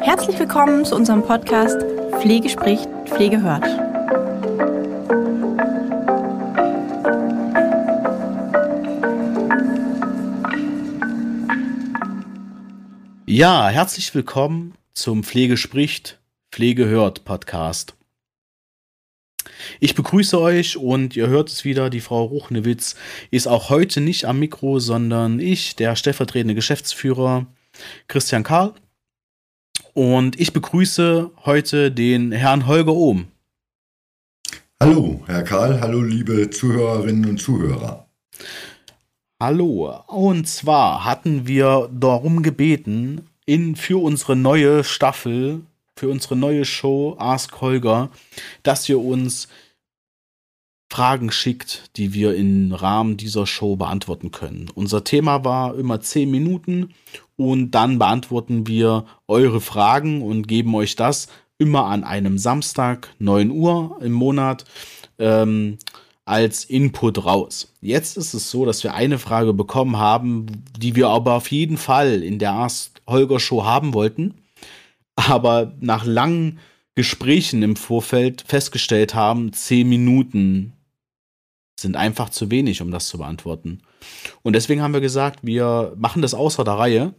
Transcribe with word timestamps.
Herzlich 0.00 0.38
willkommen 0.38 0.86
zu 0.86 0.96
unserem 0.96 1.22
Podcast 1.22 1.82
Pflege 2.20 2.48
spricht, 2.48 2.88
Pflege 3.04 3.42
hört. 3.42 3.66
Ja, 13.26 13.68
herzlich 13.68 14.14
willkommen 14.14 14.74
zum 14.94 15.24
Pflege 15.24 15.58
spricht, 15.58 16.20
Pflege 16.50 16.86
hört 16.86 17.26
Podcast. 17.26 17.94
Ich 19.80 19.94
begrüße 19.94 20.40
euch 20.40 20.76
und 20.76 21.16
ihr 21.16 21.28
hört 21.28 21.48
es 21.48 21.64
wieder, 21.64 21.90
die 21.90 22.00
Frau 22.00 22.24
Ruchnewitz 22.24 22.96
ist 23.30 23.46
auch 23.46 23.70
heute 23.70 24.00
nicht 24.00 24.24
am 24.24 24.38
Mikro, 24.38 24.78
sondern 24.78 25.40
ich, 25.40 25.76
der 25.76 25.96
stellvertretende 25.96 26.54
Geschäftsführer 26.54 27.46
Christian 28.08 28.42
Karl. 28.42 28.74
Und 29.92 30.40
ich 30.40 30.52
begrüße 30.52 31.30
heute 31.44 31.90
den 31.92 32.32
Herrn 32.32 32.66
Holger 32.66 32.94
Ohm. 32.94 33.28
Hallo, 34.80 35.22
Herr 35.26 35.44
Karl, 35.44 35.80
hallo 35.80 36.02
liebe 36.02 36.50
Zuhörerinnen 36.50 37.30
und 37.30 37.38
Zuhörer. 37.38 38.08
Hallo, 39.40 40.02
und 40.08 40.48
zwar 40.48 41.04
hatten 41.04 41.46
wir 41.46 41.88
darum 41.92 42.42
gebeten, 42.42 43.28
in, 43.46 43.76
für 43.76 44.02
unsere 44.02 44.36
neue 44.36 44.84
Staffel, 44.84 45.62
für 45.96 46.08
unsere 46.08 46.36
neue 46.36 46.64
Show 46.64 47.16
Ask 47.18 47.60
Holger, 47.60 48.10
dass 48.62 48.88
ihr 48.88 48.98
uns 48.98 49.48
Fragen 50.90 51.32
schickt, 51.32 51.90
die 51.96 52.14
wir 52.14 52.36
im 52.36 52.72
Rahmen 52.72 53.16
dieser 53.16 53.46
Show 53.46 53.76
beantworten 53.76 54.30
können. 54.30 54.70
Unser 54.74 55.02
Thema 55.02 55.44
war 55.44 55.76
immer 55.76 56.00
10 56.00 56.30
Minuten 56.30 56.94
und 57.36 57.72
dann 57.72 57.98
beantworten 57.98 58.66
wir 58.66 59.04
eure 59.26 59.60
Fragen 59.60 60.22
und 60.22 60.46
geben 60.46 60.74
euch 60.74 60.94
das 60.94 61.28
immer 61.58 61.86
an 61.86 62.04
einem 62.04 62.38
Samstag, 62.38 63.12
9 63.18 63.50
Uhr 63.50 63.98
im 64.02 64.12
Monat. 64.12 64.64
Ähm, 65.18 65.78
als 66.24 66.64
Input 66.64 67.24
raus. 67.24 67.72
Jetzt 67.80 68.16
ist 68.16 68.32
es 68.32 68.50
so, 68.50 68.64
dass 68.64 68.82
wir 68.82 68.94
eine 68.94 69.18
Frage 69.18 69.52
bekommen 69.52 69.98
haben, 69.98 70.46
die 70.78 70.96
wir 70.96 71.08
aber 71.08 71.34
auf 71.34 71.50
jeden 71.50 71.76
Fall 71.76 72.22
in 72.22 72.38
der 72.38 72.52
Ask 72.52 73.00
Holger 73.06 73.38
Show 73.38 73.64
haben 73.64 73.92
wollten, 73.92 74.34
aber 75.16 75.74
nach 75.80 76.04
langen 76.04 76.58
Gesprächen 76.94 77.62
im 77.62 77.76
Vorfeld 77.76 78.44
festgestellt 78.46 79.14
haben, 79.14 79.52
zehn 79.52 79.88
Minuten 79.88 80.72
sind 81.78 81.96
einfach 81.96 82.30
zu 82.30 82.50
wenig, 82.50 82.80
um 82.82 82.90
das 82.90 83.08
zu 83.08 83.18
beantworten. 83.18 83.82
Und 84.42 84.54
deswegen 84.54 84.80
haben 84.80 84.94
wir 84.94 85.00
gesagt, 85.00 85.40
wir 85.42 85.92
machen 85.96 86.22
das 86.22 86.34
außer 86.34 86.64
der 86.64 86.74
Reihe. 86.74 87.14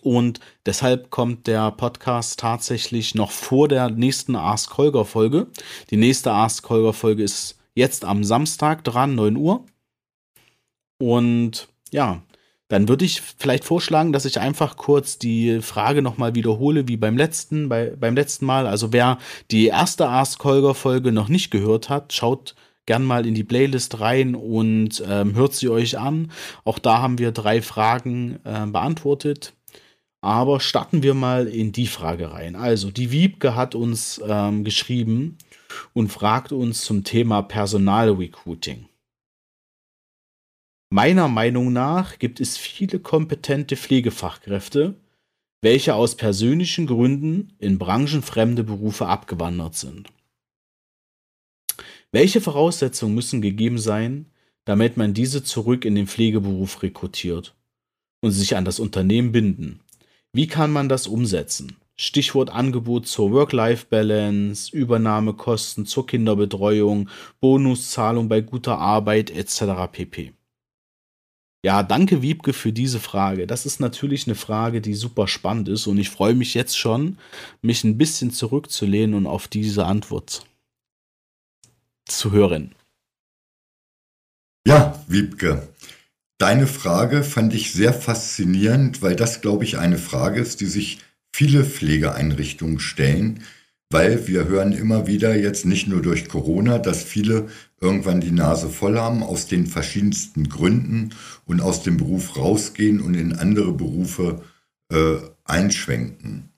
Und 0.00 0.40
deshalb 0.66 1.10
kommt 1.10 1.46
der 1.46 1.70
Podcast 1.70 2.40
tatsächlich 2.40 3.14
noch 3.14 3.30
vor 3.30 3.68
der 3.68 3.88
nächsten 3.88 4.34
Ask 4.34 4.76
Holger 4.76 5.04
Folge. 5.04 5.46
Die 5.90 5.96
nächste 5.96 6.32
Ask 6.32 6.68
Holger 6.68 6.92
Folge 6.92 7.22
ist 7.22 7.58
jetzt 7.74 8.04
am 8.04 8.24
Samstag 8.24 8.84
dran, 8.84 9.14
9 9.14 9.36
Uhr. 9.36 9.64
Und 10.98 11.68
ja, 11.90 12.22
dann 12.72 12.88
würde 12.88 13.04
ich 13.04 13.20
vielleicht 13.20 13.64
vorschlagen, 13.64 14.12
dass 14.12 14.24
ich 14.24 14.40
einfach 14.40 14.76
kurz 14.76 15.18
die 15.18 15.60
Frage 15.60 16.00
nochmal 16.00 16.34
wiederhole, 16.34 16.88
wie 16.88 16.96
beim 16.96 17.18
letzten, 17.18 17.68
bei, 17.68 17.92
beim 17.98 18.14
letzten 18.14 18.46
Mal. 18.46 18.66
Also 18.66 18.92
wer 18.92 19.18
die 19.50 19.66
erste 19.66 20.08
Ask 20.08 20.42
Holger 20.42 20.74
Folge 20.74 21.12
noch 21.12 21.28
nicht 21.28 21.50
gehört 21.50 21.90
hat, 21.90 22.14
schaut 22.14 22.54
gern 22.86 23.04
mal 23.04 23.26
in 23.26 23.34
die 23.34 23.44
Playlist 23.44 24.00
rein 24.00 24.34
und 24.34 25.04
ähm, 25.06 25.34
hört 25.34 25.52
sie 25.52 25.68
euch 25.68 25.98
an. 25.98 26.32
Auch 26.64 26.78
da 26.78 27.02
haben 27.02 27.18
wir 27.18 27.30
drei 27.32 27.60
Fragen 27.60 28.38
äh, 28.44 28.66
beantwortet. 28.66 29.52
Aber 30.22 30.58
starten 30.60 31.02
wir 31.02 31.12
mal 31.12 31.48
in 31.48 31.72
die 31.72 31.88
Frage 31.88 32.32
rein. 32.32 32.56
Also, 32.56 32.90
die 32.90 33.10
Wiebke 33.10 33.56
hat 33.56 33.74
uns 33.74 34.20
ähm, 34.24 34.62
geschrieben, 34.62 35.36
und 35.92 36.12
fragt 36.12 36.52
uns 36.52 36.82
zum 36.82 37.04
Thema 37.04 37.42
Personalrecruiting. 37.42 38.86
Meiner 40.92 41.26
Meinung 41.26 41.72
nach 41.72 42.18
gibt 42.18 42.38
es 42.38 42.58
viele 42.58 42.98
kompetente 42.98 43.76
Pflegefachkräfte, 43.76 44.94
welche 45.62 45.94
aus 45.94 46.16
persönlichen 46.16 46.86
Gründen 46.86 47.54
in 47.58 47.78
branchenfremde 47.78 48.62
Berufe 48.62 49.06
abgewandert 49.06 49.74
sind. 49.74 50.10
Welche 52.10 52.42
Voraussetzungen 52.42 53.14
müssen 53.14 53.40
gegeben 53.40 53.78
sein, 53.78 54.26
damit 54.66 54.98
man 54.98 55.14
diese 55.14 55.42
zurück 55.42 55.86
in 55.86 55.94
den 55.94 56.06
Pflegeberuf 56.06 56.82
rekrutiert 56.82 57.54
und 58.20 58.32
sich 58.32 58.54
an 58.54 58.66
das 58.66 58.78
Unternehmen 58.78 59.32
binden? 59.32 59.80
Wie 60.34 60.46
kann 60.46 60.70
man 60.70 60.90
das 60.90 61.06
umsetzen? 61.06 61.78
Stichwort 61.96 62.50
Angebot 62.50 63.06
zur 63.06 63.30
Work-Life-Balance, 63.30 64.76
Übernahmekosten 64.76 65.86
zur 65.86 66.06
Kinderbetreuung, 66.06 67.08
Bonuszahlung 67.40 68.28
bei 68.28 68.42
guter 68.42 68.76
Arbeit 68.76 69.30
etc. 69.30 69.90
pp. 69.90 70.34
Ja, 71.64 71.84
danke 71.84 72.22
Wiebke 72.22 72.52
für 72.52 72.72
diese 72.72 72.98
Frage. 72.98 73.46
Das 73.46 73.66
ist 73.66 73.78
natürlich 73.78 74.26
eine 74.26 74.34
Frage, 74.34 74.80
die 74.80 74.94
super 74.94 75.28
spannend 75.28 75.68
ist 75.68 75.86
und 75.86 75.96
ich 75.98 76.10
freue 76.10 76.34
mich 76.34 76.54
jetzt 76.54 76.76
schon, 76.76 77.18
mich 77.60 77.84
ein 77.84 77.98
bisschen 77.98 78.32
zurückzulehnen 78.32 79.14
und 79.14 79.26
auf 79.26 79.46
diese 79.46 79.86
Antwort 79.86 80.44
zu 82.04 82.32
hören. 82.32 82.74
Ja, 84.66 85.04
Wiebke, 85.06 85.68
deine 86.38 86.66
Frage 86.66 87.22
fand 87.22 87.54
ich 87.54 87.72
sehr 87.72 87.92
faszinierend, 87.92 89.00
weil 89.00 89.14
das, 89.14 89.40
glaube 89.40 89.64
ich, 89.64 89.78
eine 89.78 89.98
Frage 89.98 90.40
ist, 90.40 90.60
die 90.60 90.66
sich 90.66 90.98
viele 91.32 91.64
Pflegeeinrichtungen 91.64 92.80
stellen, 92.80 93.44
weil 93.92 94.26
wir 94.26 94.48
hören 94.48 94.72
immer 94.72 95.06
wieder 95.06 95.36
jetzt 95.36 95.66
nicht 95.66 95.86
nur 95.86 96.02
durch 96.02 96.28
Corona, 96.28 96.78
dass 96.78 97.02
viele 97.02 97.48
irgendwann 97.80 98.20
die 98.20 98.30
Nase 98.30 98.68
voll 98.68 98.98
haben 98.98 99.22
aus 99.22 99.46
den 99.46 99.66
verschiedensten 99.66 100.48
Gründen 100.48 101.10
und 101.44 101.60
aus 101.60 101.82
dem 101.82 101.96
Beruf 101.96 102.36
rausgehen 102.36 103.00
und 103.00 103.14
in 103.14 103.34
andere 103.34 103.72
Berufe 103.72 104.42
äh, 104.90 105.16
einschwenken. 105.44 106.48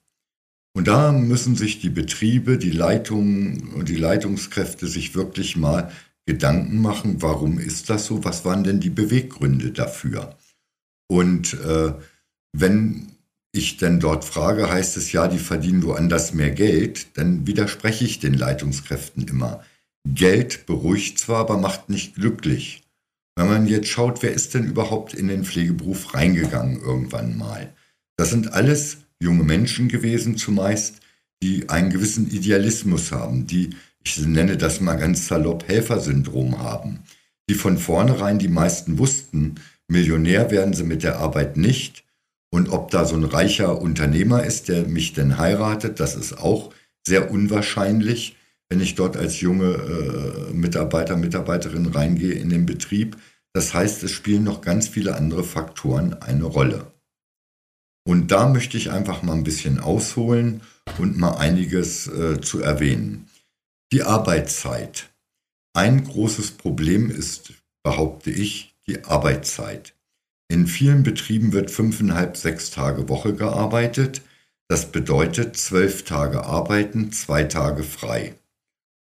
Und 0.75 0.87
da 0.87 1.11
müssen 1.11 1.55
sich 1.55 1.79
die 1.79 1.89
Betriebe, 1.89 2.57
die 2.57 2.71
Leitungen 2.71 3.69
und 3.73 3.87
die 3.87 3.95
Leitungskräfte 3.95 4.87
sich 4.87 5.15
wirklich 5.15 5.55
mal 5.55 5.91
Gedanken 6.25 6.81
machen, 6.81 7.21
warum 7.21 7.59
ist 7.59 7.89
das 7.89 8.07
so? 8.07 8.23
Was 8.23 8.45
waren 8.45 8.63
denn 8.63 8.79
die 8.79 8.89
Beweggründe 8.89 9.71
dafür? 9.71 10.35
Und 11.07 11.53
äh, 11.53 11.93
wenn 12.51 13.14
ich 13.55 13.77
denn 13.77 13.99
dort 13.99 14.25
frage, 14.25 14.69
heißt 14.69 14.97
es 14.97 15.11
ja, 15.11 15.27
die 15.27 15.39
verdienen 15.39 15.83
woanders 15.83 16.33
mehr 16.33 16.51
Geld, 16.51 17.17
dann 17.17 17.47
widerspreche 17.47 18.05
ich 18.05 18.19
den 18.19 18.33
Leitungskräften 18.33 19.27
immer. 19.27 19.63
Geld 20.07 20.65
beruhigt 20.65 21.17
zwar, 21.19 21.39
aber 21.39 21.57
macht 21.57 21.89
nicht 21.89 22.15
glücklich. 22.15 22.83
Wenn 23.35 23.47
man 23.47 23.67
jetzt 23.67 23.89
schaut, 23.89 24.23
wer 24.23 24.33
ist 24.33 24.53
denn 24.53 24.65
überhaupt 24.65 25.13
in 25.13 25.27
den 25.27 25.43
Pflegeberuf 25.43 26.13
reingegangen 26.13 26.79
irgendwann 26.79 27.37
mal? 27.37 27.73
Das 28.17 28.29
sind 28.29 28.53
alles 28.53 28.97
junge 29.19 29.43
Menschen 29.43 29.87
gewesen 29.87 30.37
zumeist, 30.37 31.01
die 31.43 31.69
einen 31.69 31.89
gewissen 31.89 32.29
Idealismus 32.29 33.11
haben, 33.11 33.47
die, 33.47 33.71
ich 34.03 34.17
nenne 34.25 34.57
das 34.57 34.79
mal 34.79 34.95
ganz 34.95 35.27
salopp, 35.27 35.67
Helfersyndrom 35.67 36.59
haben, 36.59 36.99
die 37.49 37.55
von 37.55 37.77
vornherein 37.77 38.39
die 38.39 38.47
meisten 38.47 38.97
wussten, 38.97 39.55
Millionär 39.87 40.49
werden 40.49 40.73
sie 40.73 40.83
mit 40.83 41.03
der 41.03 41.19
Arbeit 41.19 41.57
nicht, 41.57 42.04
und 42.55 42.69
ob 42.69 42.89
da 42.89 43.03
so 43.03 43.17
ein 43.17 43.25
reicher 43.25 43.81
Unternehmer 43.81 44.45
ist, 44.45 44.69
der 44.69 44.87
mich 44.87 45.11
denn 45.11 45.37
heiratet, 45.37 45.99
das 45.99 46.15
ist 46.15 46.37
auch 46.37 46.73
sehr 47.05 47.29
unwahrscheinlich, 47.29 48.37
wenn 48.69 48.79
ich 48.79 48.95
dort 48.95 49.17
als 49.17 49.41
junge 49.41 49.73
äh, 49.73 50.53
Mitarbeiter, 50.53 51.17
Mitarbeiterin 51.17 51.85
reingehe 51.87 52.31
in 52.31 52.47
den 52.47 52.65
Betrieb. 52.65 53.17
Das 53.51 53.73
heißt, 53.73 54.03
es 54.03 54.11
spielen 54.11 54.45
noch 54.45 54.61
ganz 54.61 54.87
viele 54.87 55.15
andere 55.15 55.43
Faktoren 55.43 56.13
eine 56.13 56.45
Rolle. 56.45 56.93
Und 58.07 58.31
da 58.31 58.47
möchte 58.47 58.77
ich 58.77 58.89
einfach 58.89 59.21
mal 59.21 59.33
ein 59.33 59.43
bisschen 59.43 59.81
ausholen 59.81 60.61
und 60.97 61.17
mal 61.17 61.35
einiges 61.35 62.07
äh, 62.07 62.39
zu 62.39 62.61
erwähnen. 62.61 63.27
Die 63.91 64.03
Arbeitszeit. 64.03 65.09
Ein 65.73 66.05
großes 66.05 66.51
Problem 66.51 67.11
ist, 67.11 67.51
behaupte 67.83 68.31
ich, 68.31 68.77
die 68.87 69.03
Arbeitszeit. 69.03 69.93
In 70.47 70.67
vielen 70.67 71.03
Betrieben 71.03 71.53
wird 71.53 71.71
fünfeinhalb, 71.71 72.37
sechs 72.37 72.69
Tage 72.69 73.09
Woche 73.09 73.33
gearbeitet. 73.33 74.21
Das 74.67 74.91
bedeutet 74.91 75.57
zwölf 75.57 76.03
Tage 76.03 76.45
arbeiten, 76.45 77.11
zwei 77.11 77.43
Tage 77.43 77.83
frei. 77.83 78.35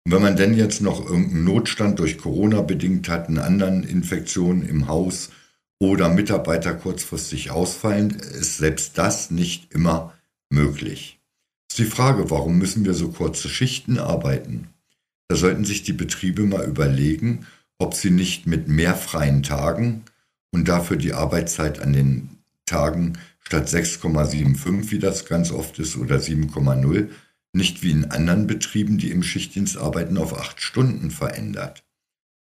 Und 0.04 0.12
wenn 0.12 0.22
man 0.22 0.36
denn 0.36 0.54
jetzt 0.54 0.80
noch 0.80 1.04
irgendeinen 1.04 1.44
Notstand 1.44 1.98
durch 1.98 2.18
Corona 2.18 2.60
bedingt 2.60 3.08
hat, 3.08 3.28
einen 3.28 3.38
anderen 3.38 3.84
Infektionen 3.84 4.66
im 4.66 4.88
Haus 4.88 5.30
oder 5.78 6.08
Mitarbeiter 6.08 6.74
kurzfristig 6.74 7.50
ausfallen, 7.50 8.10
ist 8.10 8.58
selbst 8.58 8.98
das 8.98 9.30
nicht 9.30 9.72
immer 9.72 10.14
möglich. 10.50 11.20
Ist 11.70 11.78
die 11.78 11.84
Frage, 11.84 12.30
warum 12.30 12.58
müssen 12.58 12.84
wir 12.84 12.94
so 12.94 13.08
kurze 13.08 13.48
Schichten 13.48 13.98
arbeiten? 13.98 14.68
Da 15.28 15.36
sollten 15.36 15.64
sich 15.64 15.82
die 15.82 15.94
Betriebe 15.94 16.42
mal 16.42 16.66
überlegen, 16.66 17.46
ob 17.78 17.94
sie 17.94 18.10
nicht 18.10 18.46
mit 18.46 18.68
mehr 18.68 18.94
freien 18.94 19.42
Tagen 19.42 20.04
und 20.52 20.68
dafür 20.68 20.96
die 20.96 21.12
Arbeitszeit 21.12 21.80
an 21.80 21.92
den 21.92 22.38
Tagen 22.66 23.18
statt 23.40 23.68
6,75, 23.68 24.90
wie 24.90 24.98
das 24.98 25.26
ganz 25.26 25.50
oft 25.50 25.78
ist, 25.78 25.96
oder 25.96 26.16
7,0, 26.16 27.08
nicht 27.52 27.82
wie 27.82 27.90
in 27.90 28.10
anderen 28.10 28.46
Betrieben, 28.46 28.98
die 28.98 29.10
im 29.10 29.22
Schichtdienst 29.22 29.76
arbeiten, 29.76 30.16
auf 30.16 30.38
acht 30.38 30.62
Stunden 30.62 31.10
verändert. 31.10 31.84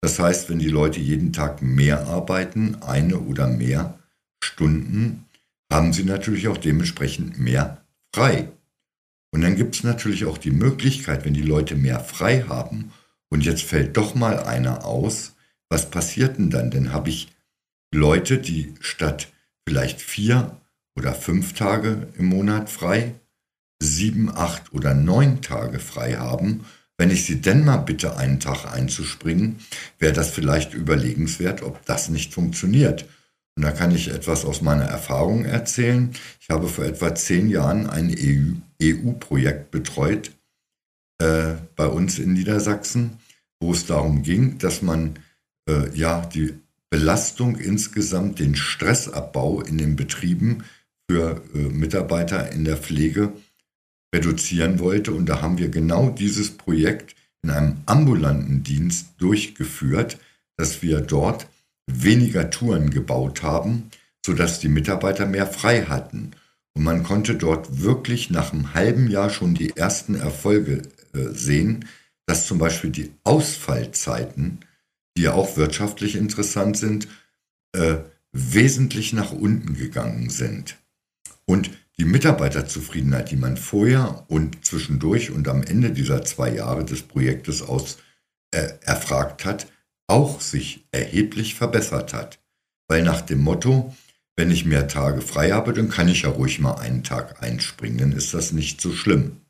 Das 0.02 0.20
heißt, 0.20 0.50
wenn 0.50 0.60
die 0.60 0.70
Leute 0.70 1.00
jeden 1.00 1.34
Tag 1.34 1.62
mehr 1.62 2.08
arbeiten, 2.08 2.82
eine 2.82 3.20
oder 3.20 3.48
mehr 3.48 4.00
Stunden, 4.44 5.26
haben 5.72 5.94
sie 5.94 6.04
natürlich 6.04 6.48
auch 6.48 6.58
dementsprechend 6.58 7.38
mehr 7.38 7.86
frei. 8.14 8.50
Und 9.32 9.42
dann 9.42 9.56
gibt 9.56 9.76
es 9.76 9.84
natürlich 9.84 10.26
auch 10.26 10.38
die 10.38 10.52
Möglichkeit, 10.52 11.26
wenn 11.26 11.34
die 11.34 11.42
Leute 11.42 11.76
mehr 11.76 12.00
frei 12.00 12.44
haben 12.48 12.92
und 13.30 13.46
jetzt 13.46 13.62
fällt 13.62 13.96
doch 13.96 14.16
mal 14.16 14.40
einer 14.40 14.86
aus, 14.86 15.36
was 15.70 15.90
passiert 15.90 16.38
denn 16.38 16.50
dann? 16.50 16.72
Dann 16.72 16.92
habe 16.92 17.10
ich 17.10 17.32
Leute, 17.92 18.38
die 18.38 18.76
statt 18.80 19.32
vielleicht 19.68 20.02
vier 20.02 20.60
oder 20.96 21.14
fünf 21.14 21.54
Tage 21.54 22.08
im 22.18 22.26
Monat 22.26 22.70
frei, 22.70 23.16
sieben, 23.82 24.30
acht 24.30 24.74
oder 24.74 24.94
neun 24.94 25.42
Tage 25.42 25.80
frei 25.80 26.16
haben. 26.16 26.66
Wenn 26.98 27.12
ich 27.12 27.26
sie 27.26 27.40
denn 27.40 27.64
mal 27.64 27.78
bitte, 27.78 28.18
einen 28.18 28.40
Tag 28.40 28.66
einzuspringen, 28.66 29.60
wäre 29.98 30.14
das 30.14 30.30
vielleicht 30.30 30.74
überlegenswert, 30.74 31.64
ob 31.64 31.86
das 31.86 32.10
nicht 32.10 32.34
funktioniert. 32.34 33.06
Und 33.56 33.64
da 33.64 33.72
kann 33.72 33.92
ich 33.92 34.10
etwas 34.10 34.46
aus 34.46 34.62
meiner 34.62 34.86
Erfahrung 34.86 35.46
erzählen. 35.46 36.12
Ich 36.40 36.50
habe 36.50 36.68
vor 36.68 36.86
etwa 36.86 37.16
zehn 37.16 37.50
Jahren 37.50 37.88
ein 37.88 38.10
EU-Projekt 38.82 39.74
e 39.74 39.78
betreut 39.78 40.32
äh, 41.22 41.56
bei 41.76 41.88
uns 41.88 42.20
in 42.20 42.34
Niedersachsen, 42.34 43.20
wo 43.60 43.72
es 43.72 43.86
darum 43.86 44.24
ging, 44.24 44.58
dass 44.60 44.82
man 44.82 45.20
äh, 45.70 45.90
ja 45.94 46.26
die 46.26 46.60
Belastung 46.90 47.58
insgesamt, 47.58 48.40
den 48.40 48.56
Stressabbau 48.56 49.62
in 49.62 49.78
den 49.78 49.96
Betrieben 49.96 50.64
für 51.10 51.42
äh, 51.54 51.58
Mitarbeiter 51.58 52.52
in 52.52 52.66
der 52.66 52.78
Pflege 52.78 53.34
reduzieren 54.14 54.80
wollte. 54.80 55.12
Und 55.12 55.28
da 55.28 55.42
haben 55.42 55.58
wir 55.58 55.70
genau 55.70 56.10
dieses 56.10 56.52
Projekt 56.52 57.16
in 57.44 57.52
einem 57.52 57.78
ambulanten 57.86 58.64
Dienst 58.64 59.14
durchgeführt, 59.18 60.18
dass 60.58 60.82
wir 60.82 61.02
dort 61.02 61.48
weniger 61.90 62.50
Touren 62.50 62.90
gebaut 62.90 63.44
haben, 63.44 63.90
sodass 64.26 64.60
die 64.60 64.68
Mitarbeiter 64.68 65.26
mehr 65.26 65.48
frei 65.48 65.84
hatten. 65.84 66.32
Und 66.76 66.84
man 66.84 67.04
konnte 67.04 67.36
dort 67.36 67.82
wirklich 67.82 68.30
nach 68.30 68.54
einem 68.54 68.74
halben 68.74 69.10
Jahr 69.10 69.30
schon 69.30 69.54
die 69.54 69.76
ersten 69.76 70.16
Erfolge 70.16 70.84
äh, 71.14 71.30
sehen, 71.32 71.86
dass 72.26 72.46
zum 72.46 72.60
Beispiel 72.60 72.92
die 72.92 73.12
Ausfallzeiten, 73.24 74.60
die 75.20 75.24
ja 75.24 75.34
auch 75.34 75.58
wirtschaftlich 75.58 76.16
interessant 76.16 76.78
sind, 76.78 77.10
äh, 77.76 77.98
wesentlich 78.32 79.12
nach 79.12 79.34
unten 79.34 79.74
gegangen 79.74 80.30
sind. 80.30 80.78
Und 81.44 81.72
die 81.98 82.06
Mitarbeiterzufriedenheit, 82.06 83.30
die 83.30 83.36
man 83.36 83.58
vorher 83.58 84.24
und 84.30 84.66
zwischendurch 84.66 85.32
und 85.32 85.50
am 85.50 85.62
Ende 85.62 85.92
dieser 85.92 86.24
zwei 86.24 86.54
Jahre 86.54 86.86
des 86.86 87.02
Projektes 87.02 87.62
aus 87.62 87.98
äh, 88.52 88.70
erfragt 88.86 89.44
hat, 89.44 89.68
auch 90.08 90.40
sich 90.40 90.88
erheblich 90.94 91.56
verbessert 91.56 92.14
hat. 92.14 92.40
Weil 92.88 93.04
nach 93.04 93.20
dem 93.20 93.42
Motto, 93.42 93.94
wenn 94.38 94.52
ich 94.52 94.64
mehr 94.64 94.88
Tage 94.88 95.20
frei 95.20 95.52
habe, 95.52 95.74
dann 95.74 95.90
kann 95.90 96.08
ich 96.08 96.22
ja 96.22 96.30
ruhig 96.30 96.60
mal 96.60 96.76
einen 96.76 97.04
Tag 97.04 97.44
einspringen, 97.44 97.98
dann 97.98 98.12
ist 98.14 98.34
das 98.34 98.54
nicht 98.54 98.80
so 98.80 98.94
schlimm. 98.94 99.42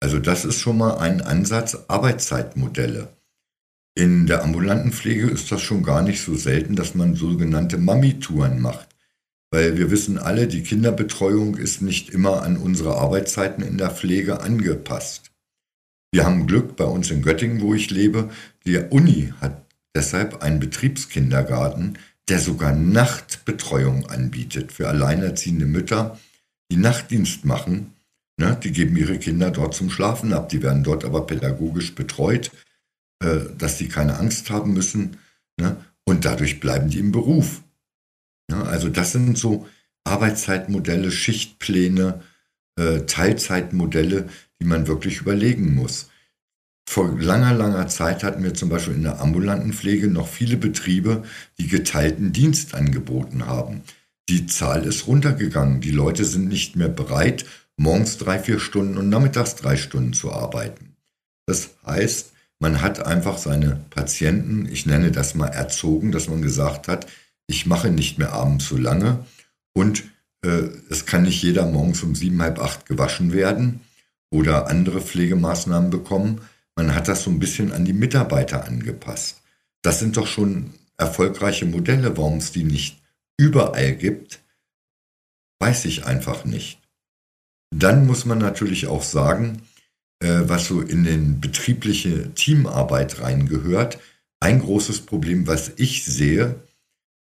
Also 0.00 0.18
das 0.18 0.46
ist 0.46 0.60
schon 0.60 0.78
mal 0.78 0.96
ein 0.96 1.20
Ansatz 1.20 1.76
Arbeitszeitmodelle. 1.88 3.17
In 3.98 4.28
der 4.28 4.44
ambulanten 4.44 4.92
Pflege 4.92 5.26
ist 5.26 5.50
das 5.50 5.60
schon 5.60 5.82
gar 5.82 6.02
nicht 6.02 6.22
so 6.22 6.36
selten, 6.36 6.76
dass 6.76 6.94
man 6.94 7.16
sogenannte 7.16 7.78
Mami-Touren 7.78 8.60
macht. 8.60 8.94
Weil 9.50 9.76
wir 9.76 9.90
wissen 9.90 10.18
alle, 10.18 10.46
die 10.46 10.62
Kinderbetreuung 10.62 11.56
ist 11.56 11.82
nicht 11.82 12.10
immer 12.10 12.44
an 12.44 12.58
unsere 12.58 12.96
Arbeitszeiten 12.96 13.64
in 13.64 13.76
der 13.76 13.90
Pflege 13.90 14.40
angepasst. 14.40 15.32
Wir 16.12 16.24
haben 16.24 16.46
Glück 16.46 16.76
bei 16.76 16.84
uns 16.84 17.10
in 17.10 17.22
Göttingen, 17.22 17.60
wo 17.60 17.74
ich 17.74 17.90
lebe. 17.90 18.30
Die 18.64 18.76
Uni 18.76 19.32
hat 19.40 19.66
deshalb 19.96 20.44
einen 20.44 20.60
Betriebskindergarten, 20.60 21.98
der 22.28 22.38
sogar 22.38 22.72
Nachtbetreuung 22.76 24.08
anbietet 24.08 24.70
für 24.70 24.86
alleinerziehende 24.86 25.66
Mütter, 25.66 26.20
die 26.70 26.76
Nachtdienst 26.76 27.44
machen. 27.44 27.94
Ne, 28.36 28.56
die 28.62 28.70
geben 28.70 28.96
ihre 28.96 29.18
Kinder 29.18 29.50
dort 29.50 29.74
zum 29.74 29.90
Schlafen 29.90 30.32
ab. 30.32 30.50
Die 30.50 30.62
werden 30.62 30.84
dort 30.84 31.04
aber 31.04 31.26
pädagogisch 31.26 31.96
betreut, 31.96 32.52
äh, 33.22 33.40
dass 33.56 33.78
sie 33.78 33.88
keine 33.88 34.18
Angst 34.18 34.50
haben 34.50 34.72
müssen. 34.74 35.18
Ne, 35.60 35.76
und 36.04 36.24
dadurch 36.24 36.60
bleiben 36.60 36.88
die 36.88 36.98
im 36.98 37.12
Beruf. 37.12 37.62
Ja, 38.50 38.62
also 38.62 38.88
das 38.88 39.12
sind 39.12 39.36
so 39.36 39.66
Arbeitszeitmodelle, 40.04 41.10
Schichtpläne, 41.10 42.22
äh, 42.76 43.00
Teilzeitmodelle, 43.00 44.28
die 44.60 44.66
man 44.66 44.86
wirklich 44.86 45.20
überlegen 45.20 45.74
muss. 45.74 46.08
Vor 46.88 47.18
langer, 47.20 47.52
langer 47.52 47.86
Zeit 47.88 48.24
hatten 48.24 48.42
wir 48.42 48.54
zum 48.54 48.70
Beispiel 48.70 48.94
in 48.94 49.02
der 49.02 49.20
ambulanten 49.20 49.74
Pflege 49.74 50.08
noch 50.08 50.26
viele 50.26 50.56
Betriebe, 50.56 51.24
die 51.58 51.68
geteilten 51.68 52.32
Dienst 52.32 52.74
angeboten 52.74 53.44
haben. 53.44 53.82
Die 54.30 54.46
Zahl 54.46 54.84
ist 54.84 55.06
runtergegangen. 55.06 55.82
Die 55.82 55.90
Leute 55.90 56.24
sind 56.24 56.48
nicht 56.48 56.76
mehr 56.76 56.88
bereit, 56.88 57.44
morgens 57.76 58.16
drei, 58.16 58.38
vier 58.38 58.58
Stunden 58.58 58.96
und 58.96 59.10
nachmittags 59.10 59.54
drei 59.56 59.76
Stunden 59.76 60.14
zu 60.14 60.32
arbeiten. 60.32 60.96
Das 61.46 61.70
heißt, 61.84 62.32
man 62.60 62.80
hat 62.80 63.06
einfach 63.06 63.38
seine 63.38 63.80
Patienten, 63.90 64.68
ich 64.70 64.86
nenne 64.86 65.12
das 65.12 65.34
mal 65.34 65.48
erzogen, 65.48 66.12
dass 66.12 66.28
man 66.28 66.42
gesagt 66.42 66.88
hat, 66.88 67.06
ich 67.46 67.66
mache 67.66 67.90
nicht 67.90 68.18
mehr 68.18 68.32
abends 68.32 68.68
so 68.68 68.76
lange 68.76 69.24
und 69.74 70.04
äh, 70.44 70.68
es 70.90 71.06
kann 71.06 71.22
nicht 71.22 71.42
jeder 71.42 71.66
morgens 71.66 72.02
um 72.02 72.14
sieben, 72.14 72.42
halb 72.42 72.58
acht 72.58 72.86
gewaschen 72.86 73.32
werden 73.32 73.80
oder 74.30 74.68
andere 74.68 75.00
Pflegemaßnahmen 75.00 75.90
bekommen. 75.90 76.40
Man 76.76 76.94
hat 76.94 77.08
das 77.08 77.24
so 77.24 77.30
ein 77.30 77.38
bisschen 77.38 77.72
an 77.72 77.84
die 77.84 77.92
Mitarbeiter 77.92 78.64
angepasst. 78.64 79.40
Das 79.82 79.98
sind 79.98 80.16
doch 80.16 80.26
schon 80.26 80.74
erfolgreiche 80.96 81.64
Modelle. 81.64 82.16
Warum 82.16 82.38
es 82.38 82.52
die 82.52 82.64
nicht 82.64 83.00
überall 83.36 83.94
gibt, 83.94 84.40
weiß 85.60 85.86
ich 85.86 86.04
einfach 86.04 86.44
nicht. 86.44 86.80
Dann 87.70 88.06
muss 88.06 88.24
man 88.24 88.38
natürlich 88.38 88.86
auch 88.86 89.02
sagen, 89.02 89.62
was 90.20 90.66
so 90.66 90.80
in 90.80 91.04
den 91.04 91.40
betriebliche 91.40 92.34
Teamarbeit 92.34 93.20
reingehört. 93.20 93.98
Ein 94.40 94.60
großes 94.60 95.00
Problem, 95.00 95.46
was 95.46 95.72
ich 95.76 96.04
sehe, 96.04 96.56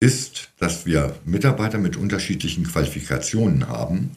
ist, 0.01 0.51
dass 0.59 0.87
wir 0.87 1.15
Mitarbeiter 1.25 1.79
mit 1.79 1.97
unterschiedlichen 1.97 2.65
Qualifikationen 2.65 3.69
haben 3.69 4.13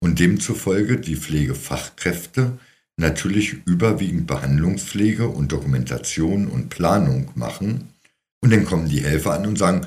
und 0.00 0.18
demzufolge 0.18 0.98
die 0.98 1.16
Pflegefachkräfte 1.16 2.58
natürlich 2.96 3.66
überwiegend 3.66 4.26
Behandlungspflege 4.26 5.28
und 5.28 5.52
Dokumentation 5.52 6.48
und 6.48 6.68
Planung 6.68 7.30
machen. 7.34 7.88
Und 8.42 8.52
dann 8.52 8.64
kommen 8.64 8.88
die 8.88 9.02
Helfer 9.02 9.34
an 9.34 9.46
und 9.46 9.56
sagen, 9.56 9.86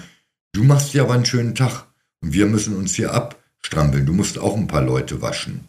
du 0.54 0.64
machst 0.64 0.92
hier 0.92 1.04
aber 1.04 1.14
einen 1.14 1.26
schönen 1.26 1.56
Tag 1.56 1.86
und 2.22 2.34
wir 2.34 2.46
müssen 2.46 2.76
uns 2.76 2.96
hier 2.96 3.14
abstrampeln, 3.14 4.06
du 4.06 4.14
musst 4.14 4.38
auch 4.38 4.56
ein 4.56 4.68
paar 4.68 4.84
Leute 4.84 5.22
waschen. 5.22 5.66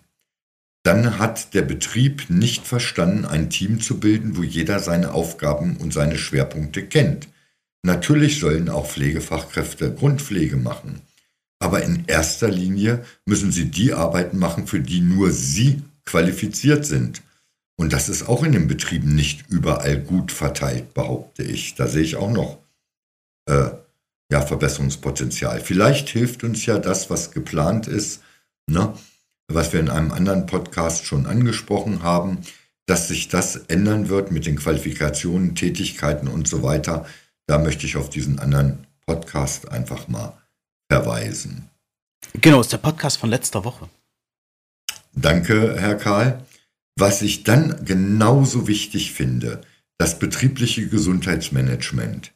Dann 0.84 1.18
hat 1.18 1.54
der 1.54 1.62
Betrieb 1.62 2.28
nicht 2.28 2.66
verstanden, 2.66 3.24
ein 3.24 3.48
Team 3.48 3.80
zu 3.80 3.98
bilden, 3.98 4.36
wo 4.36 4.42
jeder 4.42 4.80
seine 4.80 5.12
Aufgaben 5.12 5.78
und 5.78 5.94
seine 5.94 6.18
Schwerpunkte 6.18 6.86
kennt. 6.86 7.28
Natürlich 7.82 8.38
sollen 8.38 8.68
auch 8.68 8.86
Pflegefachkräfte 8.86 9.94
Grundpflege 9.94 10.56
machen, 10.56 11.00
aber 11.58 11.82
in 11.82 12.04
erster 12.06 12.50
Linie 12.50 13.02
müssen 13.24 13.50
sie 13.50 13.70
die 13.70 13.94
Arbeiten 13.94 14.38
machen, 14.38 14.66
für 14.66 14.80
die 14.80 15.00
nur 15.00 15.30
sie 15.30 15.82
qualifiziert 16.04 16.84
sind. 16.84 17.22
Und 17.76 17.94
das 17.94 18.10
ist 18.10 18.28
auch 18.28 18.44
in 18.44 18.52
den 18.52 18.68
Betrieben 18.68 19.14
nicht 19.14 19.48
überall 19.48 19.98
gut 19.98 20.32
verteilt, 20.32 20.92
behaupte 20.92 21.42
ich. 21.42 21.74
Da 21.74 21.88
sehe 21.88 22.02
ich 22.02 22.16
auch 22.16 22.30
noch 22.30 22.58
äh, 23.46 23.70
ja, 24.30 24.42
Verbesserungspotenzial. 24.42 25.60
Vielleicht 25.60 26.10
hilft 26.10 26.44
uns 26.44 26.66
ja 26.66 26.78
das, 26.78 27.08
was 27.08 27.30
geplant 27.30 27.86
ist, 27.86 28.20
ne, 28.66 28.94
was 29.48 29.72
wir 29.72 29.80
in 29.80 29.90
einem 29.90 30.12
anderen 30.12 30.46
Podcast 30.46 31.06
schon 31.06 31.26
angesprochen 31.26 32.02
haben, 32.02 32.38
dass 32.86 33.08
sich 33.08 33.28
das 33.28 33.56
ändern 33.56 34.08
wird 34.08 34.30
mit 34.30 34.46
den 34.46 34.56
Qualifikationen, 34.56 35.54
Tätigkeiten 35.54 36.28
und 36.28 36.48
so 36.48 36.62
weiter 36.62 37.06
da 37.46 37.58
möchte 37.58 37.86
ich 37.86 37.96
auf 37.96 38.10
diesen 38.10 38.38
anderen 38.38 38.86
Podcast 39.06 39.70
einfach 39.70 40.08
mal 40.08 40.38
verweisen. 40.90 41.68
Genau, 42.40 42.60
ist 42.60 42.72
der 42.72 42.78
Podcast 42.78 43.18
von 43.18 43.30
letzter 43.30 43.64
Woche. 43.64 43.88
Danke, 45.12 45.76
Herr 45.78 45.96
Karl. 45.96 46.44
Was 46.96 47.22
ich 47.22 47.44
dann 47.44 47.84
genauso 47.84 48.66
wichtig 48.66 49.12
finde, 49.12 49.60
das 49.98 50.18
betriebliche 50.18 50.88
Gesundheitsmanagement. 50.88 52.32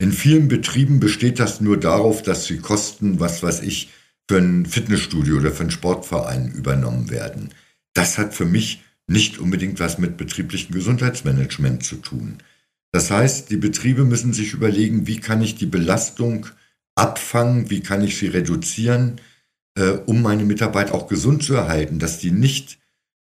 In 0.00 0.12
vielen 0.12 0.48
Betrieben 0.48 1.00
besteht 1.00 1.38
das 1.38 1.60
nur 1.60 1.78
darauf, 1.78 2.22
dass 2.22 2.44
die 2.44 2.58
Kosten, 2.58 3.20
was 3.20 3.42
weiß 3.42 3.62
ich, 3.62 3.90
für 4.28 4.38
ein 4.38 4.66
Fitnessstudio 4.66 5.38
oder 5.38 5.50
für 5.50 5.62
einen 5.62 5.70
Sportverein 5.70 6.52
übernommen 6.52 7.10
werden. 7.10 7.50
Das 7.94 8.18
hat 8.18 8.34
für 8.34 8.44
mich 8.44 8.84
nicht 9.06 9.38
unbedingt 9.38 9.80
was 9.80 9.98
mit 9.98 10.18
betrieblichem 10.18 10.74
Gesundheitsmanagement 10.74 11.82
zu 11.82 11.96
tun. 11.96 12.38
Das 12.92 13.10
heißt, 13.10 13.50
die 13.50 13.56
Betriebe 13.56 14.04
müssen 14.04 14.32
sich 14.32 14.52
überlegen, 14.52 15.06
wie 15.06 15.18
kann 15.18 15.42
ich 15.42 15.56
die 15.56 15.66
Belastung 15.66 16.46
abfangen, 16.94 17.70
wie 17.70 17.80
kann 17.80 18.02
ich 18.02 18.18
sie 18.18 18.28
reduzieren, 18.28 19.20
äh, 19.76 19.90
um 19.90 20.22
meine 20.22 20.44
Mitarbeiter 20.44 20.94
auch 20.94 21.06
gesund 21.06 21.42
zu 21.42 21.54
erhalten, 21.54 21.98
dass 21.98 22.18
die 22.18 22.30
nicht 22.30 22.78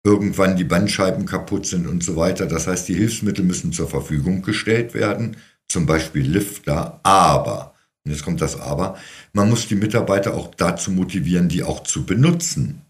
irgendwann 0.03 0.57
die 0.57 0.65
Bandscheiben 0.65 1.25
kaputt 1.25 1.65
sind 1.65 1.87
und 1.87 2.03
so 2.03 2.15
weiter. 2.15 2.45
Das 2.45 2.67
heißt, 2.67 2.87
die 2.87 2.95
Hilfsmittel 2.95 3.43
müssen 3.43 3.71
zur 3.71 3.87
Verfügung 3.87 4.41
gestellt 4.41 4.93
werden, 4.93 5.37
zum 5.67 5.85
Beispiel 5.85 6.27
Lifter, 6.29 6.99
aber, 7.03 7.72
jetzt 8.05 8.23
kommt 8.23 8.41
das 8.41 8.59
Aber, 8.59 8.97
man 9.31 9.49
muss 9.49 9.67
die 9.67 9.75
Mitarbeiter 9.75 10.33
auch 10.33 10.53
dazu 10.55 10.91
motivieren, 10.91 11.49
die 11.49 11.63
auch 11.63 11.83
zu 11.83 12.05
benutzen. 12.05 12.81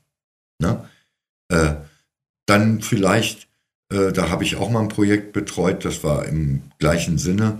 Ne? 0.59 0.89
Äh, 1.49 1.75
dann 2.45 2.81
vielleicht, 2.81 3.47
äh, 3.91 4.11
da 4.11 4.29
habe 4.29 4.43
ich 4.43 4.55
auch 4.55 4.69
mal 4.69 4.81
ein 4.81 4.89
Projekt 4.89 5.33
betreut, 5.33 5.85
das 5.85 6.03
war 6.03 6.25
im 6.25 6.63
gleichen 6.79 7.17
Sinne 7.17 7.59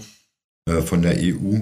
äh, 0.67 0.81
von 0.81 1.01
der 1.01 1.17
EU, 1.19 1.60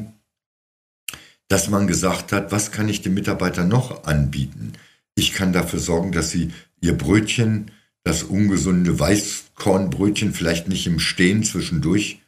dass 1.48 1.70
man 1.70 1.88
gesagt 1.88 2.32
hat, 2.32 2.52
was 2.52 2.72
kann 2.72 2.88
ich 2.88 3.02
den 3.02 3.14
Mitarbeitern 3.14 3.68
noch 3.68 4.06
anbieten? 4.06 4.74
Ich 5.16 5.34
kann 5.34 5.52
dafür 5.52 5.80
sorgen, 5.80 6.14
dass 6.14 6.32
sie 6.32 6.54
ihr 6.80 6.98
Brötchen, 6.98 7.72
das 8.04 8.24
ungesunde 8.24 9.00
Weißkornbrötchen 9.00 10.34
vielleicht 10.34 10.68
nicht 10.68 10.88
im 10.88 11.00
Stehen 11.00 11.44
zwischendurch 11.44 12.21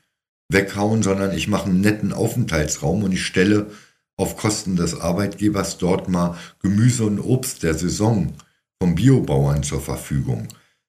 weghauen, 0.54 1.04
sondern 1.04 1.36
ich 1.36 1.48
mache 1.48 1.70
einen 1.70 1.82
netten 1.82 2.14
Aufenthaltsraum 2.14 3.04
und 3.04 3.12
ich 3.12 3.26
stelle 3.26 3.68
auf 4.16 4.38
Kosten 4.38 4.76
des 4.76 5.00
Arbeitgebers 5.00 5.78
dort 5.78 6.08
mal 6.08 6.38
Gemüse 6.62 7.06
und 7.06 7.20
Obst 7.20 7.64
der 7.64 7.74
Saison 7.74 8.34
vom 8.82 8.96
Biobauern 8.96 9.64
zur 9.64 9.82
Verfügung. 9.82 10.48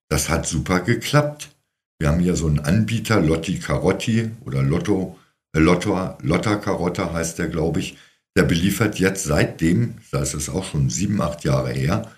Das 0.09 0.29
hat 0.29 0.47
super 0.47 0.81
geklappt. 0.81 1.51
Wir 1.99 2.09
haben 2.09 2.21
hier 2.21 2.37
so 2.37 2.47
einen 2.47 2.61
Anbieter, 2.61 3.21
Lotti 3.21 3.59
Carotti 3.59 4.31
oder 4.45 4.63
Lotto, 4.63 5.19
äh, 5.55 5.61
Lotto, 5.61 6.17
Lotta 6.23 6.57
Carotta 6.57 7.13
heißt 7.13 7.39
der, 7.39 7.49
glaube 7.49 7.81
ich. 7.81 7.97
Der 8.37 8.43
beliefert 8.43 8.99
jetzt 8.99 9.25
seitdem, 9.25 9.95
das 10.11 10.35
ist 10.35 10.49
auch 10.49 10.65
schon 10.65 10.91
sieben, 10.91 11.23
acht 11.23 11.45
Jahre 11.45 11.71
her, 11.71 12.11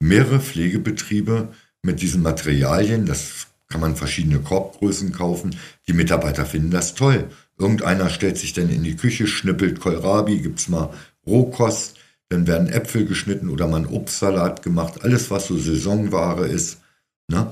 mehrere 0.00 0.38
Pflegebetriebe 0.38 1.48
mit 1.82 2.00
diesen 2.00 2.22
Materialien. 2.22 3.06
Das 3.06 3.48
kann 3.74 3.80
man 3.80 3.96
verschiedene 3.96 4.38
Korbgrößen 4.38 5.10
kaufen. 5.10 5.56
Die 5.88 5.94
Mitarbeiter 5.94 6.46
finden 6.46 6.70
das 6.70 6.94
toll. 6.94 7.28
Irgendeiner 7.58 8.08
stellt 8.08 8.38
sich 8.38 8.52
dann 8.52 8.68
in 8.68 8.84
die 8.84 8.94
Küche, 8.94 9.26
schnippelt 9.26 9.80
Kohlrabi, 9.80 10.38
gibt 10.38 10.60
es 10.60 10.68
mal 10.68 10.90
Rohkost, 11.26 11.96
dann 12.28 12.46
werden 12.46 12.68
Äpfel 12.68 13.04
geschnitten 13.04 13.48
oder 13.48 13.66
mal 13.66 13.78
ein 13.80 13.88
Obstsalat 13.88 14.62
gemacht. 14.62 15.02
Alles, 15.02 15.32
was 15.32 15.48
so 15.48 15.58
Saisonware 15.58 16.46
ist. 16.46 16.82
Ne? 17.26 17.50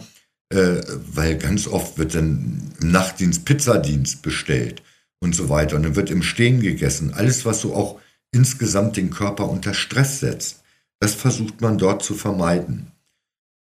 Äh, 0.51 0.83
weil 1.13 1.39
ganz 1.39 1.67
oft 1.67 1.99
wird 1.99 2.15
dann 2.15 2.71
im 2.81 2.93
Nachtdienst 2.93 3.45
Pizzadienst 3.45 4.23
bestellt 4.23 4.81
und 5.19 5.35
so 5.35 5.49
weiter. 5.49 5.75
Und 5.75 5.83
dann 5.83 5.97
wird 5.97 6.13
im 6.13 6.23
Stehen 6.23 6.61
gegessen. 6.61 7.15
Alles, 7.15 7.45
was 7.45 7.63
so 7.63 7.75
auch 7.75 7.99
insgesamt 8.31 8.97
den 8.97 9.11
Körper 9.11 9.49
unter 9.49 9.75
Stress 9.75 10.21
setzt. 10.21 10.63
Das 11.01 11.17
versucht 11.17 11.61
man 11.61 11.79
dort 11.79 12.05
zu 12.05 12.15
vermeiden. 12.15 12.93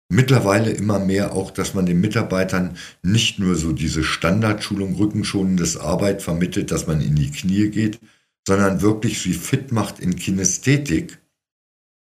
Mittlerweile 0.09 0.71
immer 0.71 1.01
mehr 1.01 1.33
auch, 1.33 1.51
dass 1.51 1.75
man 1.75 1.87
den 1.87 2.01
Mitarbeitern 2.01 2.77
nicht 3.03 3.41
nur 3.41 3.57
so 3.57 3.73
diese 3.73 4.05
Standardschulung 4.05 4.95
rückenschonendes 4.95 5.77
Arbeit 5.77 6.23
vermittelt, 6.23 6.71
dass 6.71 6.87
man 6.87 7.01
in 7.01 7.17
die 7.17 7.33
Knie 7.33 7.71
geht, 7.71 7.99
sondern 8.47 8.83
wirklich 8.83 9.21
sie 9.21 9.35
fit 9.35 9.73
macht 9.73 9.99
in 9.99 10.15
Kinästhetik, 10.15 11.19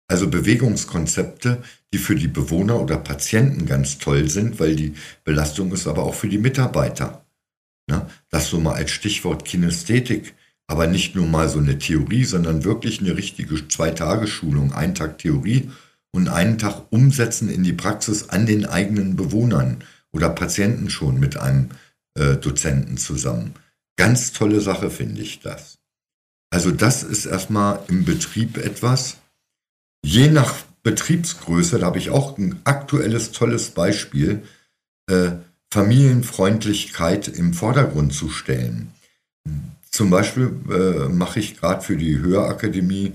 also 0.06 0.28
Bewegungskonzepte, 0.28 1.62
die 1.92 1.98
für 1.98 2.14
die 2.14 2.28
Bewohner 2.28 2.80
oder 2.80 2.98
Patienten 2.98 3.64
ganz 3.64 3.98
toll 3.98 4.28
sind, 4.28 4.60
weil 4.60 4.76
die 4.76 4.94
Belastung 5.24 5.72
ist 5.72 5.86
aber 5.86 6.02
auch 6.02 6.14
für 6.14 6.28
die 6.28 6.38
Mitarbeiter. 6.38 7.24
Ne? 7.88 8.06
Das 8.28 8.48
so 8.48 8.60
mal 8.60 8.74
als 8.74 8.90
Stichwort 8.90 9.46
Kinästhetik, 9.46 10.34
aber 10.66 10.86
nicht 10.86 11.14
nur 11.14 11.26
mal 11.26 11.48
so 11.48 11.58
eine 11.58 11.78
Theorie, 11.78 12.24
sondern 12.24 12.64
wirklich 12.64 13.00
eine 13.00 13.16
richtige 13.16 13.66
Zwei-Tage-Schulung, 13.66 14.72
ein 14.72 14.94
Tag 14.94 15.18
Theorie 15.18 15.70
und 16.12 16.28
einen 16.28 16.58
Tag 16.58 16.84
umsetzen 16.90 17.48
in 17.48 17.62
die 17.62 17.72
Praxis 17.72 18.28
an 18.28 18.46
den 18.46 18.66
eigenen 18.66 19.16
Bewohnern 19.16 19.84
oder 20.12 20.30
Patienten 20.30 20.90
schon 20.90 21.20
mit 21.20 21.36
einem 21.36 21.70
äh, 22.14 22.36
Dozenten 22.36 22.96
zusammen. 22.96 23.54
Ganz 23.96 24.32
tolle 24.32 24.60
Sache 24.60 24.90
finde 24.90 25.22
ich 25.22 25.40
das. 25.40 25.78
Also 26.50 26.70
das 26.70 27.02
ist 27.02 27.26
erstmal 27.26 27.80
im 27.88 28.04
Betrieb 28.04 28.56
etwas. 28.56 29.18
Je 30.04 30.30
nach 30.30 30.54
Betriebsgröße, 30.82 31.78
da 31.78 31.86
habe 31.86 31.98
ich 31.98 32.10
auch 32.10 32.38
ein 32.38 32.60
aktuelles 32.64 33.32
tolles 33.32 33.70
Beispiel, 33.70 34.42
äh, 35.10 35.32
Familienfreundlichkeit 35.70 37.28
im 37.28 37.52
Vordergrund 37.52 38.14
zu 38.14 38.30
stellen. 38.30 38.92
Zum 39.90 40.10
Beispiel 40.10 40.52
äh, 40.70 41.08
mache 41.08 41.40
ich 41.40 41.58
gerade 41.58 41.82
für 41.82 41.96
die 41.96 42.18
Hörakademie 42.18 43.12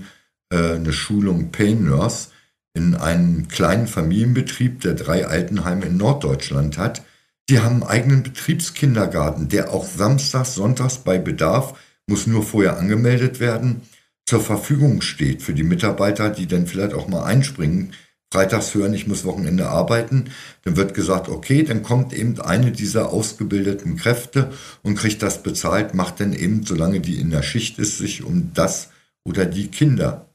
äh, 0.50 0.74
eine 0.74 0.92
Schulung 0.92 1.50
Pain 1.50 1.84
Nurse 1.84 2.28
in 2.74 2.94
einem 2.94 3.48
kleinen 3.48 3.86
Familienbetrieb, 3.86 4.80
der 4.80 4.94
drei 4.94 5.26
Altenheime 5.26 5.86
in 5.86 5.96
Norddeutschland 5.96 6.76
hat. 6.76 7.02
Die 7.48 7.60
haben 7.60 7.82
einen 7.82 7.90
eigenen 7.90 8.22
Betriebskindergarten, 8.22 9.48
der 9.48 9.72
auch 9.72 9.86
samstags, 9.86 10.54
sonntags 10.54 10.98
bei 10.98 11.18
Bedarf, 11.18 11.78
muss 12.06 12.26
nur 12.26 12.42
vorher 12.42 12.78
angemeldet 12.78 13.40
werden, 13.40 13.82
zur 14.26 14.40
Verfügung 14.40 15.02
steht 15.02 15.42
für 15.42 15.52
die 15.52 15.62
Mitarbeiter, 15.62 16.30
die 16.30 16.46
dann 16.46 16.66
vielleicht 16.66 16.94
auch 16.94 17.08
mal 17.08 17.24
einspringen. 17.24 17.92
Freitags 18.32 18.74
hören, 18.74 18.94
ich 18.94 19.06
muss 19.06 19.24
Wochenende 19.24 19.68
arbeiten. 19.68 20.30
Dann 20.64 20.76
wird 20.76 20.94
gesagt, 20.94 21.28
okay, 21.28 21.62
dann 21.62 21.82
kommt 21.82 22.12
eben 22.14 22.40
eine 22.40 22.72
dieser 22.72 23.12
ausgebildeten 23.12 23.96
Kräfte 23.96 24.50
und 24.82 24.96
kriegt 24.96 25.22
das 25.22 25.42
bezahlt, 25.42 25.94
macht 25.94 26.20
dann 26.20 26.32
eben, 26.32 26.64
solange 26.64 27.00
die 27.00 27.20
in 27.20 27.30
der 27.30 27.42
Schicht 27.42 27.78
ist, 27.78 27.98
sich 27.98 28.24
um 28.24 28.52
das 28.54 28.88
oder 29.24 29.44
die 29.44 29.68
Kinder 29.68 30.26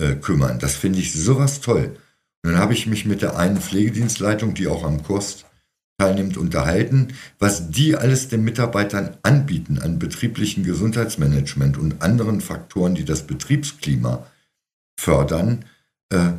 äh, 0.00 0.14
kümmern. 0.14 0.58
Das 0.58 0.74
finde 0.74 0.98
ich 0.98 1.12
sowas 1.12 1.60
toll. 1.60 1.96
Und 2.42 2.52
dann 2.52 2.58
habe 2.58 2.74
ich 2.74 2.86
mich 2.86 3.06
mit 3.06 3.22
der 3.22 3.36
einen 3.36 3.58
Pflegedienstleitung, 3.58 4.54
die 4.54 4.68
auch 4.68 4.84
am 4.84 5.02
Kurs 5.02 5.44
teilnimmt, 5.98 6.36
unterhalten, 6.36 7.14
was 7.38 7.70
die 7.70 7.96
alles 7.96 8.28
den 8.28 8.44
Mitarbeitern 8.44 9.16
anbieten 9.22 9.78
an 9.78 9.98
betrieblichen 9.98 10.64
Gesundheitsmanagement 10.64 11.78
und 11.78 12.02
anderen 12.02 12.40
Faktoren, 12.40 12.94
die 12.94 13.04
das 13.04 13.26
Betriebsklima 13.26 14.26
fördern. 14.98 15.64
Äh, 16.10 16.32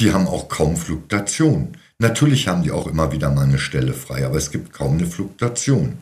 die 0.00 0.12
haben 0.12 0.26
auch 0.26 0.48
kaum 0.48 0.76
Fluktuation. 0.76 1.76
Natürlich 1.98 2.48
haben 2.48 2.62
die 2.62 2.72
auch 2.72 2.86
immer 2.86 3.12
wieder 3.12 3.30
mal 3.30 3.44
eine 3.44 3.58
Stelle 3.58 3.94
frei, 3.94 4.26
aber 4.26 4.36
es 4.36 4.50
gibt 4.50 4.72
kaum 4.72 4.98
eine 4.98 5.06
Fluktuation. 5.06 5.98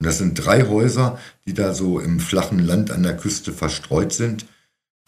Und 0.00 0.06
das 0.06 0.18
sind 0.18 0.34
drei 0.34 0.66
Häuser, 0.66 1.18
die 1.46 1.54
da 1.54 1.74
so 1.74 2.00
im 2.00 2.18
flachen 2.18 2.58
Land 2.58 2.90
an 2.90 3.04
der 3.04 3.16
Küste 3.16 3.52
verstreut 3.52 4.12
sind. 4.12 4.46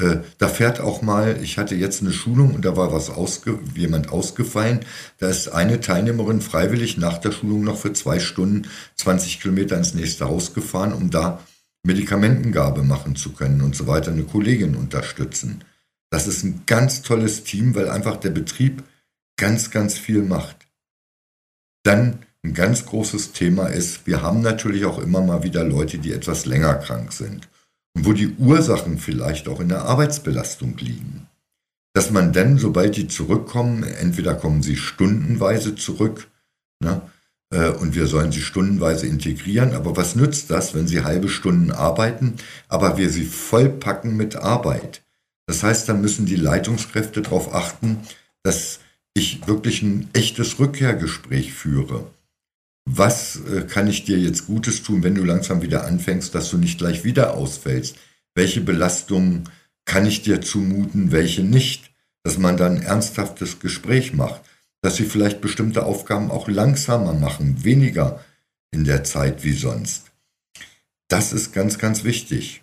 Äh, 0.00 0.18
da 0.38 0.48
fährt 0.48 0.80
auch 0.80 1.02
mal, 1.02 1.40
ich 1.42 1.56
hatte 1.56 1.76
jetzt 1.76 2.02
eine 2.02 2.12
Schulung 2.12 2.54
und 2.54 2.64
da 2.64 2.76
war 2.76 2.92
was 2.92 3.10
ausge, 3.10 3.60
jemand 3.76 4.10
ausgefallen. 4.10 4.80
Da 5.18 5.28
ist 5.28 5.48
eine 5.48 5.80
Teilnehmerin 5.80 6.40
freiwillig 6.40 6.96
nach 6.96 7.18
der 7.18 7.30
Schulung 7.30 7.62
noch 7.62 7.78
für 7.78 7.92
zwei 7.92 8.18
Stunden 8.18 8.68
20 8.96 9.40
Kilometer 9.40 9.76
ins 9.76 9.94
nächste 9.94 10.26
Haus 10.26 10.52
gefahren, 10.52 10.92
um 10.92 11.10
da 11.10 11.40
Medikamentengabe 11.84 12.82
machen 12.82 13.14
zu 13.14 13.32
können 13.32 13.60
und 13.60 13.76
so 13.76 13.86
weiter, 13.86 14.10
eine 14.10 14.24
Kollegin 14.24 14.74
unterstützen. 14.74 15.62
Das 16.10 16.26
ist 16.26 16.42
ein 16.42 16.62
ganz 16.66 17.02
tolles 17.02 17.44
Team, 17.44 17.74
weil 17.74 17.88
einfach 17.88 18.16
der 18.16 18.30
Betrieb 18.30 18.82
ganz, 19.36 19.70
ganz 19.70 19.96
viel 19.96 20.22
macht. 20.22 20.56
Dann 21.84 22.20
ein 22.42 22.54
ganz 22.54 22.86
großes 22.86 23.32
Thema 23.32 23.66
ist, 23.66 24.06
wir 24.06 24.22
haben 24.22 24.40
natürlich 24.40 24.86
auch 24.86 24.98
immer 24.98 25.20
mal 25.20 25.44
wieder 25.44 25.64
Leute, 25.64 25.98
die 25.98 26.12
etwas 26.12 26.46
länger 26.46 26.74
krank 26.74 27.12
sind 27.12 27.48
wo 27.94 28.12
die 28.12 28.34
Ursachen 28.38 28.98
vielleicht 28.98 29.48
auch 29.48 29.60
in 29.60 29.68
der 29.68 29.82
Arbeitsbelastung 29.82 30.76
liegen. 30.78 31.28
Dass 31.94 32.10
man 32.10 32.32
dann, 32.32 32.58
sobald 32.58 32.96
die 32.96 33.06
zurückkommen, 33.06 33.84
entweder 33.84 34.34
kommen 34.34 34.62
sie 34.62 34.76
stundenweise 34.76 35.76
zurück, 35.76 36.28
ne, 36.80 37.02
äh, 37.50 37.70
und 37.70 37.94
wir 37.94 38.08
sollen 38.08 38.32
sie 38.32 38.40
stundenweise 38.40 39.06
integrieren, 39.06 39.74
aber 39.74 39.96
was 39.96 40.16
nützt 40.16 40.50
das, 40.50 40.74
wenn 40.74 40.88
sie 40.88 41.04
halbe 41.04 41.28
Stunden 41.28 41.70
arbeiten, 41.70 42.34
aber 42.68 42.98
wir 42.98 43.10
sie 43.10 43.24
vollpacken 43.24 44.16
mit 44.16 44.36
Arbeit? 44.36 45.02
Das 45.46 45.62
heißt, 45.62 45.88
dann 45.88 46.00
müssen 46.00 46.26
die 46.26 46.36
Leitungskräfte 46.36 47.22
darauf 47.22 47.54
achten, 47.54 47.98
dass 48.42 48.80
ich 49.14 49.46
wirklich 49.46 49.82
ein 49.82 50.08
echtes 50.14 50.58
Rückkehrgespräch 50.58 51.52
führe 51.52 52.06
was 52.84 53.40
äh, 53.46 53.62
kann 53.62 53.88
ich 53.88 54.04
dir 54.04 54.18
jetzt 54.18 54.46
Gutes 54.46 54.82
tun, 54.82 55.02
wenn 55.02 55.14
du 55.14 55.24
langsam 55.24 55.62
wieder 55.62 55.86
anfängst, 55.86 56.34
dass 56.34 56.50
du 56.50 56.58
nicht 56.58 56.78
gleich 56.78 57.04
wieder 57.04 57.34
ausfällst? 57.34 57.96
Welche 58.34 58.60
Belastungen 58.60 59.48
kann 59.84 60.06
ich 60.06 60.22
dir 60.22 60.40
zumuten, 60.40 61.12
welche 61.12 61.42
nicht? 61.42 61.90
Dass 62.22 62.38
man 62.38 62.56
dann 62.56 62.76
ein 62.76 62.82
ernsthaftes 62.82 63.60
Gespräch 63.60 64.12
macht, 64.12 64.42
dass 64.82 64.96
sie 64.96 65.04
vielleicht 65.04 65.40
bestimmte 65.40 65.84
Aufgaben 65.84 66.30
auch 66.30 66.48
langsamer 66.48 67.14
machen, 67.14 67.64
weniger 67.64 68.24
in 68.70 68.84
der 68.84 69.04
Zeit 69.04 69.44
wie 69.44 69.52
sonst. 69.52 70.10
Das 71.08 71.32
ist 71.32 71.52
ganz, 71.52 71.78
ganz 71.78 72.04
wichtig. 72.04 72.62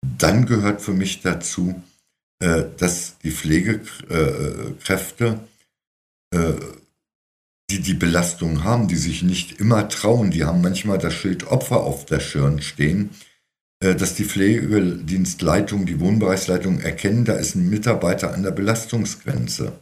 Dann 0.00 0.46
gehört 0.46 0.80
für 0.80 0.94
mich 0.94 1.22
dazu, 1.22 1.82
äh, 2.40 2.64
dass 2.76 3.18
die 3.18 3.32
Pflegekräfte 3.32 5.40
äh, 6.32 6.54
die 7.70 7.80
die 7.80 7.94
Belastung 7.94 8.64
haben, 8.64 8.88
die 8.88 8.96
sich 8.96 9.22
nicht 9.22 9.60
immer 9.60 9.88
trauen, 9.88 10.30
die 10.30 10.44
haben 10.44 10.62
manchmal 10.62 10.98
das 10.98 11.14
Schild 11.14 11.46
Opfer 11.46 11.80
auf 11.80 12.06
der 12.06 12.20
Stirn 12.20 12.62
stehen, 12.62 13.10
äh, 13.80 13.94
dass 13.94 14.14
die 14.14 14.24
Pflegedienstleitung, 14.24 15.84
die 15.86 16.00
Wohnbereichsleitung 16.00 16.80
erkennen, 16.80 17.24
da 17.24 17.34
ist 17.34 17.54
ein 17.54 17.68
Mitarbeiter 17.68 18.32
an 18.32 18.42
der 18.42 18.52
Belastungsgrenze. 18.52 19.72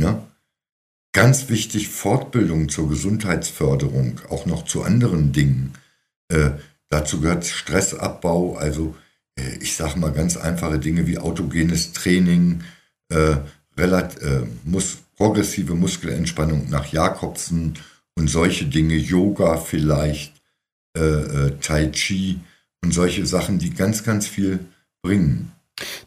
Ja? 0.00 0.26
Ganz 1.12 1.50
wichtig, 1.50 1.88
Fortbildung 1.88 2.70
zur 2.70 2.88
Gesundheitsförderung, 2.88 4.20
auch 4.30 4.46
noch 4.46 4.64
zu 4.64 4.82
anderen 4.82 5.32
Dingen. 5.32 5.74
Äh, 6.28 6.52
dazu 6.88 7.20
gehört 7.20 7.44
Stressabbau, 7.44 8.56
also 8.56 8.96
äh, 9.38 9.56
ich 9.60 9.76
sage 9.76 9.98
mal 9.98 10.12
ganz 10.12 10.38
einfache 10.38 10.78
Dinge 10.78 11.06
wie 11.06 11.18
autogenes 11.18 11.92
Training, 11.92 12.62
äh, 13.10 13.36
relat, 13.76 14.20
äh, 14.22 14.46
mus 14.64 15.01
progressive 15.22 15.76
Muskelentspannung 15.76 16.68
nach 16.68 16.92
Jakobsen 16.92 17.74
und 18.16 18.28
solche 18.28 18.64
Dinge, 18.64 18.96
Yoga 18.96 19.56
vielleicht, 19.56 20.32
äh, 20.98 21.00
äh, 21.00 21.52
Tai 21.60 21.92
Chi 21.92 22.40
und 22.82 22.92
solche 22.92 23.24
Sachen, 23.24 23.60
die 23.60 23.70
ganz, 23.70 24.02
ganz 24.02 24.26
viel 24.26 24.58
bringen. 25.00 25.52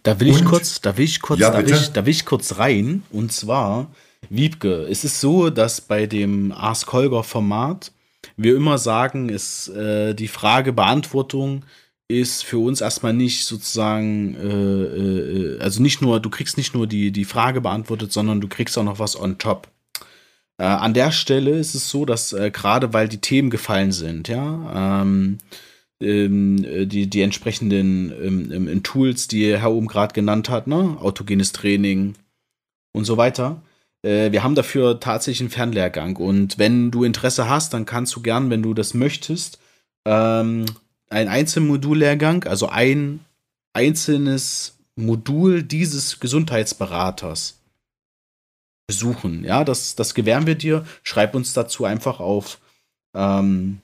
Da 0.04 0.20
will 0.20 0.32
und, 0.32 0.36
ich 0.36 0.44
kurz, 0.44 0.82
da 0.82 0.98
will 0.98 1.06
ich 1.06 1.22
kurz, 1.22 1.40
ja, 1.40 1.50
da, 1.50 1.66
will 1.66 1.74
ich, 1.74 1.94
da 1.94 2.06
will 2.06 2.12
ich 2.12 2.26
kurz 2.26 2.58
rein. 2.58 3.04
Und 3.10 3.32
zwar, 3.32 3.90
Wiebke, 4.30 4.86
es 4.90 5.06
ist 5.06 5.22
so, 5.22 5.50
dass 5.50 5.80
bei 5.80 6.08
dem 6.08 6.52
Ask 6.52 6.92
Holger 6.92 7.24
Format 7.24 7.94
wir 8.36 8.58
immer 8.58 8.78
sagen, 8.78 9.30
ist 9.30 9.70
äh, 9.70 10.14
die 10.14 10.28
Frage 10.28 10.74
Beantwortung 10.74 11.64
ist 12.08 12.44
für 12.44 12.60
uns 12.60 12.82
erstmal 12.82 13.14
nicht 13.14 13.46
sozusagen, 13.46 14.36
äh, 14.36 15.58
äh, 15.58 15.60
also 15.60 15.82
nicht 15.82 16.02
nur, 16.02 16.20
du 16.20 16.30
kriegst 16.30 16.58
nicht 16.58 16.76
nur 16.76 16.88
die, 16.88 17.12
die 17.12 17.26
Frage 17.26 17.62
beantwortet, 17.62 18.12
sondern 18.12 18.42
du 18.42 18.48
kriegst 18.48 18.78
auch 18.78 18.84
noch 18.84 19.00
was 19.00 19.20
on 19.20 19.38
top. 19.38 19.68
Äh, 20.58 20.66
an 20.66 20.94
der 20.94 21.12
Stelle 21.12 21.58
ist 21.58 21.74
es 21.76 21.90
so, 21.90 22.06
dass 22.06 22.32
äh, 22.34 22.52
gerade 22.52 22.94
weil 22.94 23.08
die 23.08 23.20
Themen 23.20 23.50
gefallen 23.50 23.92
sind, 23.92 24.28
ja, 24.28 25.02
ähm, 25.02 25.40
ähm, 26.02 26.64
äh, 26.64 26.86
die, 26.86 27.10
die 27.10 27.22
entsprechenden 27.22 28.12
ähm, 28.12 28.52
ähm, 28.52 28.84
Tools, 28.84 29.28
die 29.28 29.58
Herr 29.58 29.72
oben 29.72 29.88
gerade 29.88 30.14
genannt 30.14 30.50
hat, 30.50 30.68
ne? 30.68 30.98
autogenes 31.02 31.52
Training 31.54 32.16
und 32.94 33.06
so 33.06 33.18
weiter. 33.18 33.62
Äh, 34.04 34.32
wir 34.32 34.44
haben 34.44 34.56
dafür 34.56 35.00
tatsächlich 35.00 35.42
einen 35.42 35.50
Fernlehrgang 35.50 36.18
und 36.18 36.58
wenn 36.58 36.92
du 36.92 37.04
Interesse 37.04 37.50
hast, 37.50 37.74
dann 37.74 37.86
kannst 37.86 38.16
du 38.16 38.22
gern, 38.22 38.50
wenn 38.50 38.62
du 38.62 38.74
das 38.74 38.94
möchtest, 38.94 39.60
ähm, 40.06 40.66
ein 41.16 41.30
Einzelmodullehrgang, 41.30 42.44
also 42.44 42.68
ein 42.68 43.22
einzelnes 43.74 44.78
Modul 44.96 45.64
dieses 45.64 46.20
Gesundheitsberaters 46.20 47.60
besuchen. 48.88 49.44
Ja, 49.44 49.64
das, 49.64 49.96
das 49.96 50.14
gewähren 50.14 50.46
wir 50.46 50.56
dir. 50.56 50.86
Schreib 51.04 51.34
uns 51.34 51.54
dazu 51.54 51.86
einfach 51.86 52.20
auf 52.20 52.60
ähm, 53.14 53.80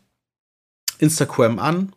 Instagram 0.99 1.59
an 1.59 1.93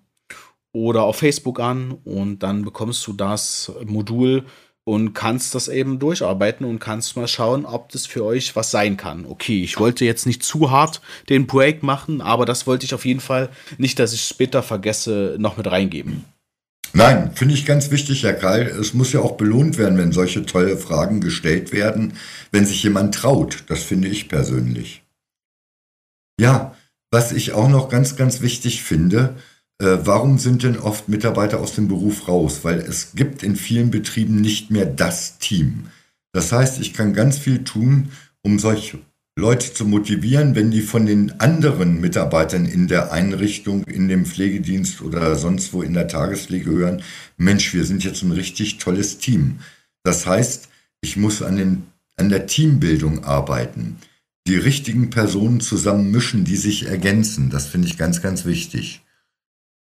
oder 0.73 1.03
auf 1.03 1.17
Facebook 1.17 1.59
an 1.59 1.93
und 2.05 2.41
dann 2.41 2.65
bekommst 2.65 3.07
du 3.07 3.13
das 3.13 3.73
Modul 3.85 4.45
und 4.85 5.15
kannst 5.15 5.55
das 5.55 5.69
eben 5.69 5.99
durcharbeiten 5.99 6.67
und 6.67 6.79
kannst 6.79 7.17
mal 7.17 7.27
schauen, 7.27 7.65
ob 7.65 7.91
das 7.91 8.07
für 8.07 8.25
euch 8.25 8.55
was 8.55 8.71
sein 8.71 8.97
kann. 8.97 9.25
Okay, 9.27 9.63
ich 9.63 9.79
wollte 9.79 10.05
jetzt 10.05 10.27
nicht 10.27 10.43
zu 10.43 10.71
hart 10.71 11.01
den 11.29 11.47
Break 11.47 11.83
machen, 11.83 12.21
aber 12.21 12.45
das 12.45 12.67
wollte 12.67 12.85
ich 12.85 12.95
auf 12.95 13.07
jeden 13.07 13.21
Fall 13.21 13.49
nicht, 13.79 13.99
dass 13.99 14.13
ich 14.13 14.25
später 14.25 14.63
vergesse, 14.63 15.37
noch 15.39 15.57
mit 15.57 15.71
reingeben. 15.71 16.25
Nein, 16.93 17.33
finde 17.35 17.55
ich 17.55 17.67
ganz 17.67 17.91
wichtig, 17.91 18.23
Herr 18.23 18.35
Karl. 18.35 18.63
Es 18.63 18.95
muss 18.95 19.13
ja 19.13 19.21
auch 19.21 19.37
belohnt 19.37 19.79
werden, 19.79 19.99
wenn 19.99 20.13
solche 20.13 20.47
tolle 20.47 20.77
Fragen 20.77 21.21
gestellt 21.21 21.73
werden, 21.73 22.15
wenn 22.53 22.67
sich 22.67 22.83
jemand 22.85 23.15
traut. 23.15 23.65
Das 23.67 23.83
finde 23.83 24.07
ich 24.07 24.29
persönlich. 24.29 25.03
Ja, 26.39 26.77
was 27.11 27.33
ich 27.33 27.53
auch 27.53 27.69
noch 27.69 27.89
ganz, 27.89 28.15
ganz 28.17 28.43
wichtig 28.43 28.83
finde, 28.83 29.35
äh, 29.81 29.99
warum 30.03 30.39
sind 30.39 30.63
denn 30.63 30.79
oft 30.79 31.09
Mitarbeiter 31.09 31.61
aus 31.61 31.75
dem 31.75 31.89
Beruf 31.89 32.29
raus? 32.29 32.61
Weil 32.63 32.79
es 32.79 33.13
gibt 33.15 33.43
in 33.43 33.57
vielen 33.57 33.91
Betrieben 33.91 34.41
nicht 34.41 34.71
mehr 34.71 34.87
das 34.87 35.39
Team. 35.39 35.87
Das 36.33 36.53
heißt, 36.53 36.81
ich 36.81 36.95
kann 36.95 37.13
ganz 37.13 37.39
viel 37.39 37.65
tun, 37.65 38.11
um 38.43 38.59
solche 38.59 38.99
Leute 39.37 39.73
zu 39.73 39.85
motivieren, 39.85 40.55
wenn 40.55 40.71
die 40.71 40.81
von 40.81 41.07
den 41.07 41.41
anderen 41.41 42.01
Mitarbeitern 42.01 42.67
in 42.67 42.87
der 42.87 43.11
Einrichtung, 43.11 43.83
in 43.85 44.09
dem 44.09 44.27
Pflegedienst 44.27 45.03
oder 45.03 45.35
sonst 45.35 45.73
wo 45.73 45.83
in 45.83 45.93
der 45.93 46.07
Tagespflege 46.07 46.71
hören, 46.71 47.03
Mensch, 47.37 47.75
wir 47.75 47.85
sind 47.85 48.05
jetzt 48.05 48.23
ein 48.23 48.31
richtig 48.31 48.79
tolles 48.79 49.19
Team. 49.19 49.59
Das 50.05 50.25
heißt, 50.25 50.69
ich 51.01 51.17
muss 51.17 51.43
an, 51.43 51.57
den, 51.57 51.83
an 52.17 52.29
der 52.29 52.47
Teambildung 52.47 53.25
arbeiten, 53.25 53.97
die 54.47 54.57
richtigen 54.57 55.11
Personen 55.11 55.61
zusammen 55.61 56.13
mischen, 56.13 56.45
die 56.45 56.57
sich 56.57 56.87
ergänzen. 56.87 57.51
Das 57.51 57.67
finde 57.67 57.89
ich 57.89 57.99
ganz, 57.99 58.23
ganz 58.23 58.45
wichtig. 58.45 59.04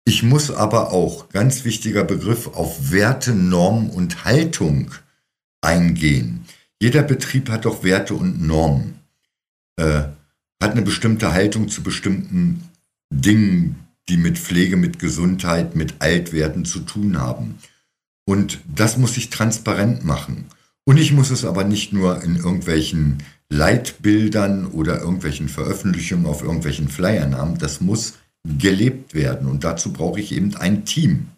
Ich 0.08 0.22
muss 0.22 0.50
aber 0.50 0.90
auch, 0.90 1.28
ganz 1.28 1.66
wichtiger 1.66 2.02
Begriff, 2.02 2.46
auf 2.46 2.92
Werte, 2.92 3.34
Normen 3.34 3.90
und 3.90 4.24
Haltung 4.24 4.90
eingehen. 5.60 6.46
Jeder 6.80 7.02
Betrieb 7.02 7.50
hat 7.50 7.66
doch 7.66 7.84
Werte 7.84 8.14
und 8.14 8.40
Normen, 8.40 9.00
äh, 9.76 10.04
hat 10.62 10.72
eine 10.72 10.80
bestimmte 10.80 11.34
Haltung 11.34 11.68
zu 11.68 11.82
bestimmten 11.82 12.70
Dingen, 13.10 13.86
die 14.08 14.16
mit 14.16 14.38
Pflege, 14.38 14.78
mit 14.78 14.98
Gesundheit, 14.98 15.76
mit 15.76 15.96
Altwerten 15.98 16.64
zu 16.64 16.80
tun 16.80 17.18
haben. 17.18 17.58
Und 18.24 18.60
das 18.66 18.96
muss 18.96 19.18
ich 19.18 19.28
transparent 19.28 20.06
machen. 20.06 20.46
Und 20.86 20.96
ich 20.96 21.12
muss 21.12 21.28
es 21.28 21.44
aber 21.44 21.64
nicht 21.64 21.92
nur 21.92 22.22
in 22.22 22.36
irgendwelchen 22.36 23.18
Leitbildern 23.50 24.68
oder 24.68 25.00
irgendwelchen 25.00 25.50
Veröffentlichungen 25.50 26.24
auf 26.24 26.40
irgendwelchen 26.40 26.88
Flyern 26.88 27.36
haben. 27.36 27.58
Das 27.58 27.82
muss 27.82 28.14
gelebt 28.58 29.14
werden. 29.14 29.48
Und 29.48 29.64
dazu 29.64 29.92
brauche 29.92 30.20
ich 30.20 30.32
eben 30.32 30.56
ein 30.56 30.84
Team. 30.84 31.28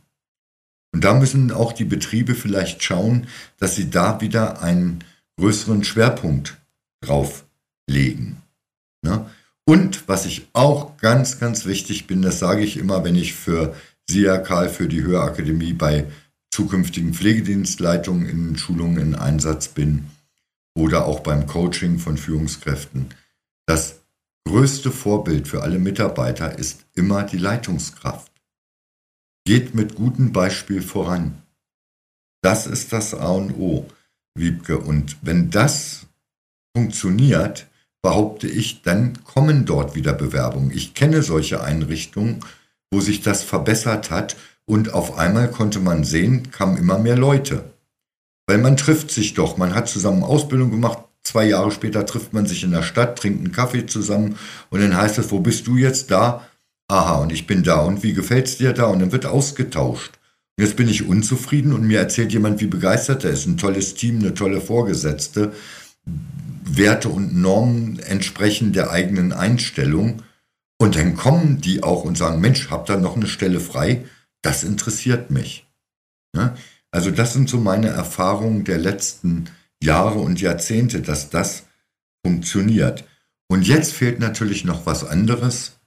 Und 0.92 1.04
da 1.04 1.14
müssen 1.14 1.52
auch 1.52 1.72
die 1.72 1.84
Betriebe 1.84 2.34
vielleicht 2.34 2.82
schauen, 2.82 3.26
dass 3.58 3.76
sie 3.76 3.90
da 3.90 4.20
wieder 4.20 4.62
einen 4.62 5.04
größeren 5.38 5.84
Schwerpunkt 5.84 6.58
drauf 7.00 7.44
legen. 7.88 8.42
Ne? 9.02 9.26
Und 9.64 10.08
was 10.08 10.26
ich 10.26 10.48
auch 10.52 10.96
ganz, 10.96 11.38
ganz 11.38 11.64
wichtig 11.64 12.06
bin, 12.06 12.22
das 12.22 12.38
sage 12.38 12.62
ich 12.62 12.76
immer, 12.76 13.04
wenn 13.04 13.14
ich 13.14 13.34
für 13.34 13.74
SIA 14.08 14.38
Karl, 14.38 14.68
für 14.68 14.88
die 14.88 15.02
Hörakademie 15.02 15.72
bei 15.72 16.06
zukünftigen 16.50 17.14
Pflegedienstleitungen 17.14 18.28
in 18.28 18.58
Schulungen 18.58 18.98
in 18.98 19.14
Einsatz 19.14 19.68
bin 19.68 20.06
oder 20.74 21.06
auch 21.06 21.20
beim 21.20 21.46
Coaching 21.46 21.98
von 21.98 22.16
Führungskräften, 22.16 23.14
dass 23.66 23.99
größte 24.46 24.90
Vorbild 24.90 25.48
für 25.48 25.62
alle 25.62 25.78
Mitarbeiter 25.78 26.58
ist 26.58 26.84
immer 26.94 27.24
die 27.24 27.38
Leitungskraft. 27.38 28.32
Geht 29.44 29.74
mit 29.74 29.94
gutem 29.94 30.32
Beispiel 30.32 30.82
voran. 30.82 31.42
Das 32.42 32.66
ist 32.66 32.92
das 32.92 33.14
A 33.14 33.28
und 33.30 33.52
O, 33.52 33.86
Wiebke. 34.34 34.78
Und 34.78 35.16
wenn 35.22 35.50
das 35.50 36.06
funktioniert, 36.76 37.68
behaupte 38.02 38.48
ich, 38.48 38.82
dann 38.82 39.22
kommen 39.24 39.66
dort 39.66 39.94
wieder 39.94 40.12
Bewerbungen. 40.12 40.70
Ich 40.70 40.94
kenne 40.94 41.22
solche 41.22 41.62
Einrichtungen, 41.62 42.40
wo 42.90 43.00
sich 43.00 43.20
das 43.22 43.42
verbessert 43.42 44.10
hat 44.10 44.36
und 44.66 44.94
auf 44.94 45.18
einmal 45.18 45.50
konnte 45.50 45.80
man 45.80 46.04
sehen, 46.04 46.50
kamen 46.50 46.76
immer 46.76 46.98
mehr 46.98 47.16
Leute. 47.16 47.72
Weil 48.46 48.58
man 48.58 48.76
trifft 48.76 49.10
sich 49.10 49.34
doch, 49.34 49.56
man 49.56 49.74
hat 49.74 49.88
zusammen 49.88 50.24
Ausbildung 50.24 50.70
gemacht, 50.70 51.04
Zwei 51.22 51.46
Jahre 51.46 51.70
später 51.70 52.06
trifft 52.06 52.32
man 52.32 52.46
sich 52.46 52.64
in 52.64 52.70
der 52.70 52.82
Stadt, 52.82 53.18
trinkt 53.18 53.40
einen 53.40 53.52
Kaffee 53.52 53.86
zusammen 53.86 54.36
und 54.70 54.80
dann 54.80 54.96
heißt 54.96 55.18
es, 55.18 55.30
wo 55.30 55.40
bist 55.40 55.66
du 55.66 55.76
jetzt 55.76 56.10
da? 56.10 56.46
Aha, 56.88 57.18
und 57.18 57.30
ich 57.30 57.46
bin 57.46 57.62
da. 57.62 57.80
Und 57.80 58.02
wie 58.02 58.14
gefällt's 58.14 58.56
dir 58.56 58.72
da? 58.72 58.86
Und 58.86 58.98
dann 58.98 59.12
wird 59.12 59.26
ausgetauscht. 59.26 60.18
Und 60.56 60.64
jetzt 60.64 60.76
bin 60.76 60.88
ich 60.88 61.06
unzufrieden 61.06 61.72
und 61.72 61.86
mir 61.86 62.00
erzählt 62.00 62.32
jemand, 62.32 62.60
wie 62.60 62.66
begeistert 62.66 63.24
er 63.24 63.30
ist. 63.30 63.46
Ein 63.46 63.58
tolles 63.58 63.94
Team, 63.94 64.18
eine 64.18 64.34
tolle 64.34 64.60
Vorgesetzte. 64.60 65.52
Werte 66.64 67.08
und 67.08 67.36
Normen 67.36 67.98
entsprechen 68.00 68.72
der 68.72 68.90
eigenen 68.90 69.32
Einstellung. 69.32 70.22
Und 70.78 70.96
dann 70.96 71.14
kommen 71.14 71.60
die 71.60 71.82
auch 71.82 72.04
und 72.04 72.18
sagen, 72.18 72.40
Mensch, 72.40 72.70
habt 72.70 72.90
ihr 72.90 72.96
noch 72.96 73.14
eine 73.14 73.26
Stelle 73.26 73.60
frei? 73.60 74.04
Das 74.42 74.64
interessiert 74.64 75.30
mich. 75.30 75.66
Ja? 76.34 76.56
Also 76.90 77.10
das 77.10 77.34
sind 77.34 77.48
so 77.48 77.58
meine 77.58 77.88
Erfahrungen 77.88 78.64
der 78.64 78.78
letzten 78.78 79.44
Jahre. 79.44 79.59
Jahre 79.82 80.18
und 80.18 80.40
Jahrzehnte, 80.40 81.00
dass 81.00 81.30
das 81.30 81.64
funktioniert. 82.24 83.04
Und 83.48 83.66
jetzt 83.66 83.92
fehlt 83.92 84.20
natürlich 84.20 84.64
noch 84.64 84.86
was 84.86 85.04
anderes 85.04 85.78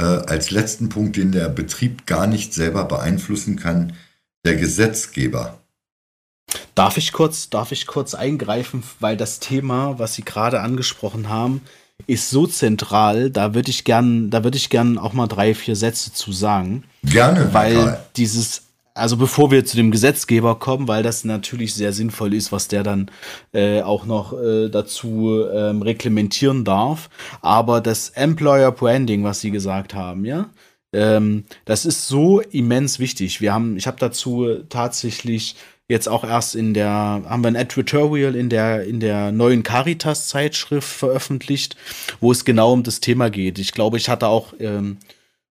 äh, 0.00 0.04
als 0.04 0.50
letzten 0.50 0.88
Punkt, 0.88 1.16
den 1.16 1.32
der 1.32 1.48
Betrieb 1.48 2.06
gar 2.06 2.26
nicht 2.26 2.54
selber 2.54 2.84
beeinflussen 2.84 3.56
kann, 3.56 3.94
der 4.44 4.56
Gesetzgeber. 4.56 5.58
Darf 6.74 6.96
ich 6.96 7.12
kurz, 7.12 7.50
darf 7.50 7.72
ich 7.72 7.86
kurz 7.86 8.14
eingreifen, 8.14 8.82
weil 9.00 9.16
das 9.16 9.40
Thema, 9.40 9.98
was 9.98 10.14
Sie 10.14 10.24
gerade 10.24 10.60
angesprochen 10.60 11.28
haben, 11.28 11.62
ist 12.06 12.30
so 12.30 12.46
zentral, 12.46 13.30
da 13.30 13.54
würde 13.54 13.70
ich 13.70 13.84
gern, 13.84 14.30
da 14.30 14.44
würde 14.44 14.56
ich 14.56 14.70
gern 14.70 14.98
auch 14.98 15.12
mal 15.12 15.26
drei, 15.26 15.54
vier 15.54 15.76
Sätze 15.76 16.12
zu 16.12 16.32
sagen. 16.32 16.84
Gerne. 17.02 17.52
Weil 17.52 18.00
dieses 18.16 18.62
also 19.00 19.16
bevor 19.16 19.50
wir 19.50 19.64
zu 19.64 19.76
dem 19.76 19.90
Gesetzgeber 19.90 20.58
kommen, 20.58 20.86
weil 20.86 21.02
das 21.02 21.24
natürlich 21.24 21.74
sehr 21.74 21.92
sinnvoll 21.92 22.34
ist, 22.34 22.52
was 22.52 22.68
der 22.68 22.82
dann 22.82 23.10
äh, 23.52 23.82
auch 23.82 24.04
noch 24.04 24.32
äh, 24.32 24.68
dazu 24.68 25.44
ähm, 25.52 25.82
reglementieren 25.82 26.64
darf. 26.64 27.08
Aber 27.40 27.80
das 27.80 28.10
Employer 28.10 28.72
Branding, 28.72 29.24
was 29.24 29.40
Sie 29.40 29.50
gesagt 29.50 29.94
haben, 29.94 30.24
ja, 30.24 30.50
ähm, 30.92 31.44
das 31.64 31.86
ist 31.86 32.08
so 32.08 32.40
immens 32.40 32.98
wichtig. 32.98 33.40
Wir 33.40 33.54
haben, 33.54 33.76
ich 33.76 33.86
habe 33.86 33.96
dazu 33.98 34.64
tatsächlich 34.68 35.56
jetzt 35.88 36.08
auch 36.08 36.22
erst 36.22 36.54
in 36.54 36.72
der, 36.74 36.88
haben 36.88 37.42
wir 37.42 37.48
ein 37.48 37.56
Advertorial 37.56 38.36
in 38.36 38.48
der, 38.48 38.84
in 38.84 39.00
der 39.00 39.32
neuen 39.32 39.62
Caritas-Zeitschrift 39.62 40.88
veröffentlicht, 40.88 41.76
wo 42.20 42.30
es 42.30 42.44
genau 42.44 42.72
um 42.72 42.82
das 42.84 43.00
Thema 43.00 43.28
geht. 43.28 43.58
Ich 43.58 43.72
glaube, 43.72 43.96
ich 43.96 44.08
hatte 44.08 44.28
auch 44.28 44.54
ähm, 44.60 44.98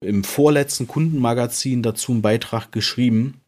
im 0.01 0.25
vorletzten 0.25 0.87
Kundenmagazin 0.87 1.83
dazu 1.83 2.13
einen 2.13 2.23
Beitrag 2.23 2.73
geschrieben. 2.73 3.41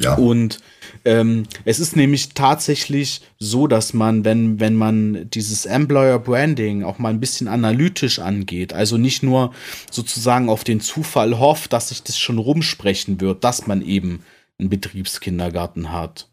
Ja. 0.00 0.14
Und 0.14 0.60
ähm, 1.04 1.42
es 1.64 1.80
ist 1.80 1.96
nämlich 1.96 2.28
tatsächlich 2.28 3.22
so, 3.38 3.66
dass 3.66 3.94
man, 3.94 4.24
wenn, 4.24 4.60
wenn 4.60 4.76
man 4.76 5.28
dieses 5.30 5.66
Employer 5.66 6.20
Branding 6.20 6.84
auch 6.84 7.00
mal 7.00 7.08
ein 7.08 7.18
bisschen 7.18 7.48
analytisch 7.48 8.20
angeht, 8.20 8.72
also 8.72 8.96
nicht 8.96 9.24
nur 9.24 9.52
sozusagen 9.90 10.50
auf 10.50 10.62
den 10.62 10.80
Zufall 10.80 11.40
hofft, 11.40 11.72
dass 11.72 11.88
sich 11.88 12.04
das 12.04 12.16
schon 12.16 12.38
rumsprechen 12.38 13.20
wird, 13.20 13.42
dass 13.42 13.66
man 13.66 13.82
eben 13.82 14.22
einen 14.60 14.68
Betriebskindergarten 14.68 15.90
hat. 15.90 16.28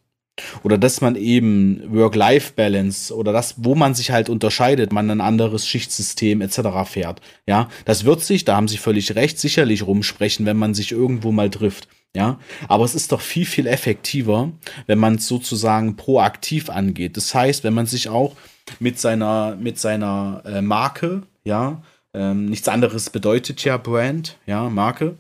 Oder 0.64 0.78
dass 0.78 1.02
man 1.02 1.16
eben 1.16 1.82
Work-Life-Balance 1.88 3.16
oder 3.16 3.32
das, 3.32 3.56
wo 3.58 3.76
man 3.76 3.96
sich 3.96 4.12
halt 4.12 4.30
unterscheidet, 4.30 4.92
man 4.92 5.10
ein 5.10 5.22
anderes 5.22 5.68
Schichtsystem 5.68 6.42
etc. 6.42 6.60
fährt. 6.86 7.22
Ja, 7.48 7.70
das 7.86 8.04
wird 8.04 8.22
sich, 8.22 8.44
da 8.44 8.56
haben 8.56 8.68
Sie 8.68 8.78
völlig 8.78 9.16
recht, 9.16 9.40
sicherlich 9.40 9.88
rumsprechen, 9.88 10.46
wenn 10.46 10.58
man 10.58 10.74
sich 10.74 10.92
irgendwo 10.92 11.32
mal 11.32 11.50
trifft. 11.50 11.88
Ja, 12.16 12.40
aber 12.70 12.86
es 12.86 12.96
ist 12.96 13.12
doch 13.12 13.20
viel, 13.20 13.46
viel 13.46 13.68
effektiver, 13.68 14.52
wenn 14.88 15.00
man 15.00 15.16
es 15.16 15.28
sozusagen 15.28 15.98
proaktiv 15.98 16.70
angeht. 16.70 17.18
Das 17.18 17.36
heißt, 17.36 17.66
wenn 17.66 17.74
man 17.74 17.88
sich 17.88 18.08
auch 18.08 18.38
mit 18.80 19.00
seiner, 19.00 19.58
mit 19.58 19.80
seiner 19.80 20.42
äh, 20.46 20.62
Marke, 20.62 21.24
ja, 21.44 21.84
ähm, 22.14 22.46
nichts 22.46 22.70
anderes 22.70 23.10
bedeutet 23.10 23.66
ja 23.66 23.76
Brand, 23.76 24.38
ja, 24.46 24.70
Marke, 24.70 25.18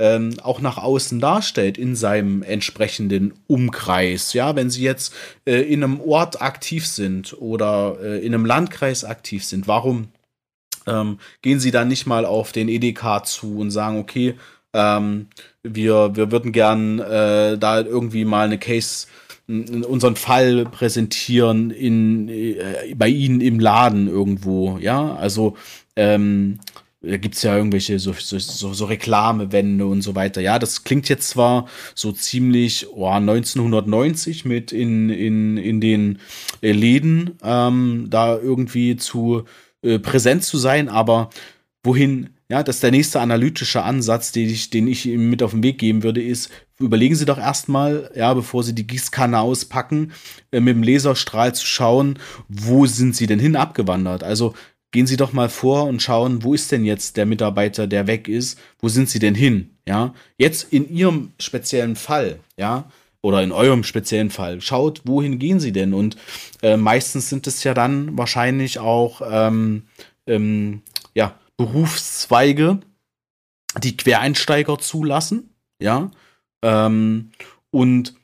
ähm, 0.00 0.34
auch 0.42 0.62
nach 0.62 0.78
außen 0.78 1.20
darstellt 1.20 1.76
in 1.76 1.94
seinem 1.94 2.42
entsprechenden 2.42 3.34
Umkreis. 3.46 4.32
Ja, 4.32 4.56
wenn 4.56 4.70
Sie 4.70 4.82
jetzt 4.82 5.14
äh, 5.44 5.60
in 5.60 5.84
einem 5.84 6.00
Ort 6.00 6.40
aktiv 6.40 6.86
sind 6.86 7.36
oder 7.38 7.98
äh, 8.02 8.24
in 8.24 8.32
einem 8.34 8.46
Landkreis 8.46 9.04
aktiv 9.04 9.44
sind, 9.44 9.68
warum 9.68 10.08
ähm, 10.86 11.18
gehen 11.42 11.60
Sie 11.60 11.70
dann 11.70 11.88
nicht 11.88 12.06
mal 12.06 12.24
auf 12.24 12.52
den 12.52 12.70
EDK 12.70 13.26
zu 13.26 13.58
und 13.58 13.70
sagen, 13.70 13.98
okay, 13.98 14.36
ähm, 14.72 15.26
wir, 15.62 16.16
wir 16.16 16.32
würden 16.32 16.52
gern 16.52 16.98
äh, 16.98 17.58
da 17.58 17.80
irgendwie 17.80 18.24
mal 18.24 18.46
eine 18.46 18.58
Case 18.58 19.06
unseren 19.48 20.16
Fall 20.16 20.64
präsentieren 20.64 21.70
in 21.70 22.28
äh, 22.28 22.94
bei 22.94 23.08
ihnen 23.08 23.40
im 23.40 23.58
Laden 23.58 24.06
irgendwo, 24.06 24.78
ja, 24.78 25.14
also 25.16 25.56
ähm, 25.96 26.60
da 27.02 27.16
gibt 27.16 27.34
es 27.34 27.42
ja 27.42 27.56
irgendwelche 27.56 27.98
so, 27.98 28.12
so, 28.12 28.38
so, 28.38 28.84
Reklamewände 28.84 29.86
und 29.86 30.02
so 30.02 30.14
weiter. 30.14 30.42
Ja, 30.42 30.58
das 30.58 30.84
klingt 30.84 31.08
jetzt 31.08 31.28
zwar 31.28 31.66
so 31.94 32.12
ziemlich 32.12 32.88
oh, 32.92 33.08
1990 33.08 34.44
mit 34.44 34.70
in, 34.70 35.08
in, 35.08 35.56
in 35.56 35.80
den 35.80 36.18
äh, 36.60 36.72
Läden 36.72 37.38
ähm, 37.42 38.08
da 38.10 38.36
irgendwie 38.36 38.96
zu 38.96 39.44
äh, 39.82 39.98
präsent 39.98 40.44
zu 40.44 40.58
sein, 40.58 40.90
aber 40.90 41.30
wohin, 41.82 42.30
ja, 42.50 42.62
das 42.62 42.76
ist 42.76 42.82
der 42.82 42.90
nächste 42.90 43.20
analytische 43.20 43.82
Ansatz, 43.82 44.32
den 44.32 44.50
ich, 44.50 44.68
den 44.68 44.86
ich 44.86 45.06
ihm 45.06 45.30
mit 45.30 45.42
auf 45.42 45.52
den 45.52 45.62
Weg 45.62 45.78
geben 45.78 46.02
würde, 46.02 46.22
ist, 46.22 46.50
überlegen 46.78 47.14
Sie 47.14 47.24
doch 47.24 47.38
erstmal, 47.38 48.10
ja, 48.14 48.34
bevor 48.34 48.62
Sie 48.62 48.74
die 48.74 48.86
Gießkanne 48.86 49.38
auspacken, 49.38 50.12
äh, 50.52 50.60
mit 50.60 50.74
dem 50.74 50.82
Laserstrahl 50.82 51.54
zu 51.54 51.64
schauen, 51.64 52.18
wo 52.48 52.84
sind 52.84 53.16
Sie 53.16 53.26
denn 53.26 53.38
hin 53.38 53.56
abgewandert? 53.56 54.22
Also 54.22 54.54
gehen 54.92 55.06
Sie 55.06 55.16
doch 55.16 55.32
mal 55.32 55.48
vor 55.48 55.84
und 55.84 56.02
schauen, 56.02 56.42
wo 56.42 56.54
ist 56.54 56.72
denn 56.72 56.84
jetzt 56.84 57.16
der 57.16 57.26
Mitarbeiter, 57.26 57.86
der 57.86 58.06
weg 58.06 58.28
ist? 58.28 58.58
Wo 58.78 58.88
sind 58.88 59.08
Sie 59.08 59.18
denn 59.18 59.34
hin? 59.34 59.70
Ja, 59.86 60.14
jetzt 60.38 60.72
in 60.72 60.92
Ihrem 60.92 61.32
speziellen 61.38 61.96
Fall, 61.96 62.40
ja, 62.56 62.90
oder 63.22 63.42
in 63.42 63.52
eurem 63.52 63.84
speziellen 63.84 64.30
Fall, 64.30 64.60
schaut, 64.60 65.02
wohin 65.04 65.38
gehen 65.38 65.60
Sie 65.60 65.72
denn? 65.72 65.94
Und 65.94 66.16
äh, 66.62 66.76
meistens 66.76 67.28
sind 67.28 67.46
es 67.46 67.64
ja 67.64 67.74
dann 67.74 68.16
wahrscheinlich 68.16 68.78
auch, 68.78 69.20
ähm, 69.24 69.84
ähm, 70.26 70.82
ja, 71.14 71.34
Berufszweige, 71.56 72.80
die 73.82 73.96
Quereinsteiger 73.96 74.78
zulassen, 74.78 75.50
ja, 75.80 76.10
ähm, 76.62 77.30
und 77.70 78.14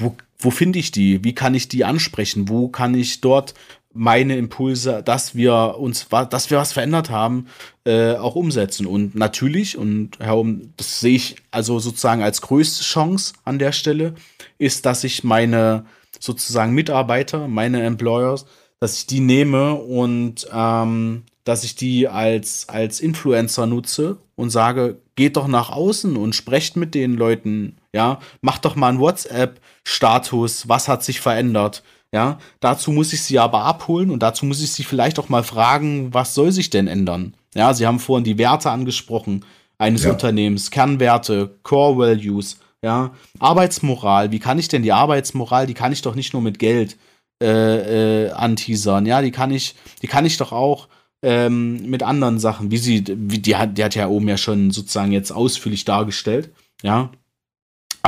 wo, 0.00 0.16
wo 0.38 0.50
finde 0.50 0.78
ich 0.78 0.92
die? 0.92 1.24
Wie 1.24 1.34
kann 1.34 1.54
ich 1.54 1.68
die 1.68 1.84
ansprechen? 1.84 2.48
Wo 2.48 2.68
kann 2.68 2.94
ich 2.94 3.20
dort 3.20 3.54
meine 3.92 4.36
Impulse, 4.36 5.02
dass 5.02 5.34
wir 5.34 5.76
uns, 5.78 6.08
dass 6.08 6.50
wir 6.50 6.58
was 6.58 6.72
verändert 6.72 7.10
haben, 7.10 7.46
äh, 7.84 8.14
auch 8.14 8.34
umsetzen. 8.34 8.86
Und 8.86 9.14
natürlich, 9.14 9.76
und 9.76 10.18
herum, 10.20 10.72
das 10.76 11.00
sehe 11.00 11.16
ich 11.16 11.36
also 11.50 11.78
sozusagen 11.78 12.22
als 12.22 12.42
größte 12.42 12.84
Chance 12.84 13.34
an 13.44 13.58
der 13.58 13.72
Stelle, 13.72 14.14
ist, 14.58 14.86
dass 14.86 15.04
ich 15.04 15.24
meine 15.24 15.84
sozusagen 16.20 16.74
Mitarbeiter, 16.74 17.48
meine 17.48 17.82
Employers, 17.82 18.46
dass 18.80 18.98
ich 18.98 19.06
die 19.06 19.20
nehme 19.20 19.74
und 19.74 20.46
ähm, 20.52 21.24
dass 21.44 21.64
ich 21.64 21.74
die 21.74 22.08
als, 22.08 22.68
als 22.68 23.00
Influencer 23.00 23.66
nutze 23.66 24.18
und 24.36 24.50
sage, 24.50 24.98
geht 25.16 25.36
doch 25.36 25.48
nach 25.48 25.70
außen 25.70 26.16
und 26.16 26.34
sprecht 26.34 26.76
mit 26.76 26.94
den 26.94 27.14
Leuten, 27.14 27.78
ja, 27.92 28.20
macht 28.42 28.64
doch 28.64 28.76
mal 28.76 28.90
einen 28.90 29.00
WhatsApp-Status, 29.00 30.68
was 30.68 30.88
hat 30.88 31.02
sich 31.02 31.20
verändert, 31.20 31.82
ja, 32.14 32.38
dazu 32.60 32.90
muss 32.90 33.12
ich 33.12 33.22
sie 33.22 33.38
aber 33.38 33.64
abholen 33.64 34.10
und 34.10 34.22
dazu 34.22 34.46
muss 34.46 34.62
ich 34.62 34.72
sie 34.72 34.84
vielleicht 34.84 35.18
auch 35.18 35.28
mal 35.28 35.42
fragen, 35.42 36.12
was 36.14 36.34
soll 36.34 36.52
sich 36.52 36.70
denn 36.70 36.88
ändern? 36.88 37.34
Ja, 37.54 37.74
Sie 37.74 37.86
haben 37.86 37.98
vorhin 37.98 38.24
die 38.24 38.38
Werte 38.38 38.70
angesprochen 38.70 39.44
eines 39.78 40.04
ja. 40.04 40.12
Unternehmens, 40.12 40.70
Kernwerte, 40.70 41.58
Core 41.62 41.98
Values, 41.98 42.58
ja, 42.82 43.12
Arbeitsmoral. 43.38 44.32
Wie 44.32 44.38
kann 44.38 44.58
ich 44.58 44.68
denn 44.68 44.82
die 44.82 44.92
Arbeitsmoral, 44.92 45.66
die 45.66 45.74
kann 45.74 45.92
ich 45.92 46.02
doch 46.02 46.14
nicht 46.14 46.32
nur 46.32 46.42
mit 46.42 46.58
Geld 46.58 46.96
äh, 47.42 48.26
äh, 48.26 48.30
anteasern, 48.30 49.06
ja, 49.06 49.20
die 49.20 49.30
kann 49.30 49.50
ich, 49.50 49.74
die 50.02 50.08
kann 50.08 50.26
ich 50.26 50.38
doch 50.38 50.52
auch 50.52 50.88
ähm, 51.22 51.90
mit 51.90 52.02
anderen 52.02 52.38
Sachen, 52.38 52.70
wie 52.70 52.78
sie, 52.78 53.04
wie 53.06 53.38
die 53.38 53.56
hat, 53.56 53.76
die 53.76 53.84
hat 53.84 53.94
ja 53.94 54.08
oben 54.08 54.28
ja 54.28 54.36
schon 54.36 54.70
sozusagen 54.70 55.12
jetzt 55.12 55.30
ausführlich 55.30 55.84
dargestellt, 55.84 56.50
ja. 56.82 57.10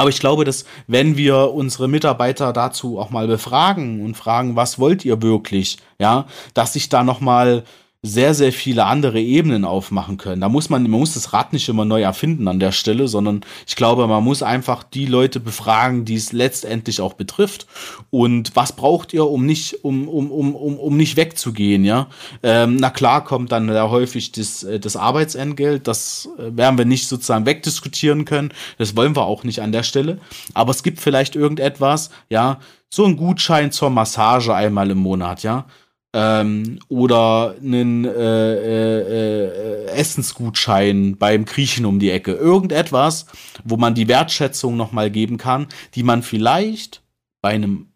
Aber 0.01 0.09
ich 0.09 0.19
glaube, 0.19 0.47
dass 0.47 0.65
wenn 0.87 1.19
wir 1.19 1.53
unsere 1.53 1.87
Mitarbeiter 1.87 2.55
dazu 2.55 2.99
auch 2.99 3.11
mal 3.11 3.27
befragen 3.27 4.03
und 4.03 4.17
fragen, 4.17 4.57
was 4.57 4.79
wollt 4.79 5.05
ihr 5.05 5.21
wirklich, 5.21 5.77
ja, 5.99 6.25
dass 6.55 6.73
sich 6.73 6.89
da 6.89 7.05
noch 7.05 7.21
mal 7.21 7.65
sehr, 8.03 8.33
sehr 8.33 8.53
viele 8.53 8.87
andere 8.87 9.21
Ebenen 9.21 9.67
aufmachen 9.67 10.17
können. 10.17 10.41
Da 10.41 10.49
muss 10.49 10.71
man, 10.71 10.83
man 10.85 11.01
muss 11.01 11.13
das 11.13 11.35
Rad 11.35 11.53
nicht 11.53 11.69
immer 11.69 11.85
neu 11.85 12.01
erfinden 12.01 12.49
an 12.49 12.59
der 12.59 12.73
Stelle, 12.73 13.09
sondern 13.09 13.43
ich 13.67 13.77
glaube, 13.77 14.07
man 14.07 14.25
muss 14.25 14.43
einfach 14.43 14.83
die 14.83 15.05
Leute 15.05 15.39
befragen, 15.39 16.07
die 16.07 16.15
es 16.15 16.33
letztendlich 16.33 17.03
auch 17.03 17.13
betrifft. 17.13 17.67
Und 18.09 18.57
was 18.57 18.75
braucht 18.75 19.13
ihr, 19.13 19.27
um 19.27 19.45
nicht, 19.45 19.85
um, 19.85 20.09
um, 20.09 20.31
um, 20.31 20.55
um, 20.55 20.79
um 20.79 20.97
nicht 20.97 21.19
wegzugehen, 21.19 21.85
ja? 21.85 22.07
Ähm, 22.43 22.77
na 22.77 22.89
klar 22.89 23.23
kommt 23.23 23.53
dann 23.53 23.69
ja 23.69 23.91
häufig 23.91 24.33
das, 24.33 24.63
äh, 24.63 24.81
das 24.81 24.97
Arbeitsentgelt, 24.97 25.87
das 25.87 26.31
äh, 26.39 26.57
werden 26.57 26.79
wir 26.79 26.87
nicht 26.87 27.07
sozusagen 27.07 27.45
wegdiskutieren 27.45 28.25
können. 28.25 28.55
Das 28.79 28.97
wollen 28.97 29.15
wir 29.15 29.27
auch 29.27 29.45
nicht 29.45 29.61
an 29.61 29.73
der 29.73 29.83
Stelle. 29.83 30.19
Aber 30.55 30.71
es 30.71 30.83
gibt 30.83 31.01
vielleicht 31.01 31.37
irgendetwas, 31.37 32.09
ja, 32.31 32.61
so 32.89 33.05
ein 33.05 33.19
Gutschein 33.19 33.73
zur 33.73 33.91
Massage 33.91 34.55
einmal 34.55 34.91
im 34.91 34.99
Monat, 34.99 35.43
ja 35.43 35.67
ähm, 36.13 36.79
oder 36.89 37.55
einen 37.63 38.05
äh, 38.05 38.11
äh, 38.11 39.85
äh, 39.85 39.87
Essensgutschein 39.87 41.17
beim 41.17 41.45
Griechen 41.45 41.87
um 41.87 41.99
die 41.99 42.11
Ecke. 42.11 42.33
Irgendetwas, 42.33 43.27
wo 43.65 43.77
man 43.77 43.95
die 43.95 44.09
Wertschätzung 44.09 44.77
nochmal 44.77 45.11
geben 45.11 45.37
kann, 45.37 45.69
die 45.95 46.03
man 46.03 46.23
vielleicht 46.23 47.03
bei 47.41 47.51
einem, 47.51 47.93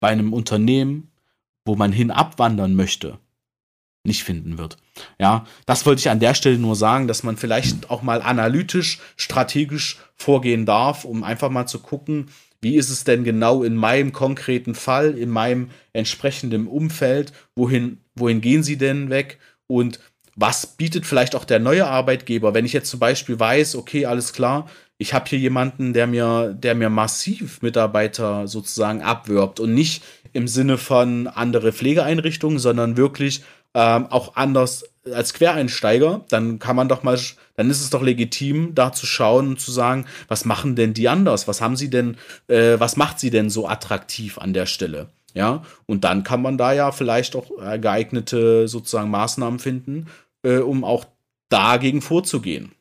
bei 0.00 0.08
einem 0.08 0.32
Unternehmen, 0.32 1.10
wo 1.64 1.76
man 1.76 1.92
hin 1.92 2.10
abwandern 2.10 2.74
möchte, 2.74 3.18
nicht 4.04 4.24
finden 4.24 4.56
wird. 4.56 4.78
Ja, 5.18 5.44
das 5.66 5.84
wollte 5.84 6.00
ich 6.00 6.10
an 6.10 6.20
der 6.20 6.34
Stelle 6.34 6.58
nur 6.58 6.76
sagen, 6.76 7.08
dass 7.08 7.22
man 7.22 7.36
vielleicht 7.36 7.90
auch 7.90 8.00
mal 8.00 8.22
analytisch, 8.22 9.00
strategisch 9.16 9.98
vorgehen 10.14 10.64
darf, 10.64 11.04
um 11.04 11.22
einfach 11.24 11.50
mal 11.50 11.66
zu 11.66 11.78
gucken, 11.80 12.30
wie 12.60 12.76
ist 12.76 12.90
es 12.90 13.04
denn 13.04 13.24
genau 13.24 13.62
in 13.62 13.76
meinem 13.76 14.12
konkreten 14.12 14.74
Fall, 14.74 15.16
in 15.16 15.30
meinem 15.30 15.70
entsprechenden 15.92 16.66
Umfeld, 16.66 17.32
wohin, 17.54 17.98
wohin 18.14 18.40
gehen 18.40 18.62
sie 18.62 18.76
denn 18.76 19.10
weg? 19.10 19.38
Und 19.66 20.00
was 20.34 20.66
bietet 20.76 21.04
vielleicht 21.04 21.34
auch 21.34 21.44
der 21.44 21.58
neue 21.58 21.86
Arbeitgeber, 21.86 22.54
wenn 22.54 22.64
ich 22.64 22.72
jetzt 22.72 22.90
zum 22.90 23.00
Beispiel 23.00 23.38
weiß, 23.38 23.76
okay, 23.76 24.06
alles 24.06 24.32
klar, 24.32 24.68
ich 24.96 25.14
habe 25.14 25.28
hier 25.28 25.38
jemanden, 25.38 25.92
der 25.92 26.06
mir, 26.06 26.54
der 26.56 26.74
mir 26.74 26.90
massiv 26.90 27.62
Mitarbeiter 27.62 28.48
sozusagen 28.48 29.02
abwirbt 29.02 29.60
und 29.60 29.74
nicht 29.74 30.02
im 30.32 30.48
Sinne 30.48 30.78
von 30.78 31.26
andere 31.28 31.72
Pflegeeinrichtungen, 31.72 32.58
sondern 32.58 32.96
wirklich 32.96 33.42
ähm, 33.74 34.06
auch 34.06 34.36
anders 34.36 34.84
als 35.12 35.34
Quereinsteiger, 35.34 36.24
dann 36.28 36.58
kann 36.58 36.76
man 36.76 36.88
doch 36.88 37.02
mal, 37.02 37.18
dann 37.56 37.70
ist 37.70 37.80
es 37.80 37.90
doch 37.90 38.02
legitim, 38.02 38.74
da 38.74 38.92
zu 38.92 39.06
schauen 39.06 39.48
und 39.48 39.60
zu 39.60 39.72
sagen, 39.72 40.06
was 40.28 40.44
machen 40.44 40.76
denn 40.76 40.94
die 40.94 41.08
anders? 41.08 41.48
Was 41.48 41.60
haben 41.60 41.76
sie 41.76 41.90
denn, 41.90 42.16
äh, 42.48 42.78
was 42.78 42.96
macht 42.96 43.18
sie 43.20 43.30
denn 43.30 43.50
so 43.50 43.68
attraktiv 43.68 44.38
an 44.38 44.52
der 44.52 44.66
Stelle? 44.66 45.08
Ja, 45.34 45.62
und 45.86 46.04
dann 46.04 46.24
kann 46.24 46.42
man 46.42 46.58
da 46.58 46.72
ja 46.72 46.90
vielleicht 46.90 47.36
auch 47.36 47.50
äh, 47.62 47.78
geeignete 47.78 48.66
sozusagen 48.66 49.10
Maßnahmen 49.10 49.58
finden, 49.58 50.06
äh, 50.42 50.58
um 50.58 50.84
auch 50.84 51.06
dagegen 51.48 52.02
vorzugehen. 52.02 52.72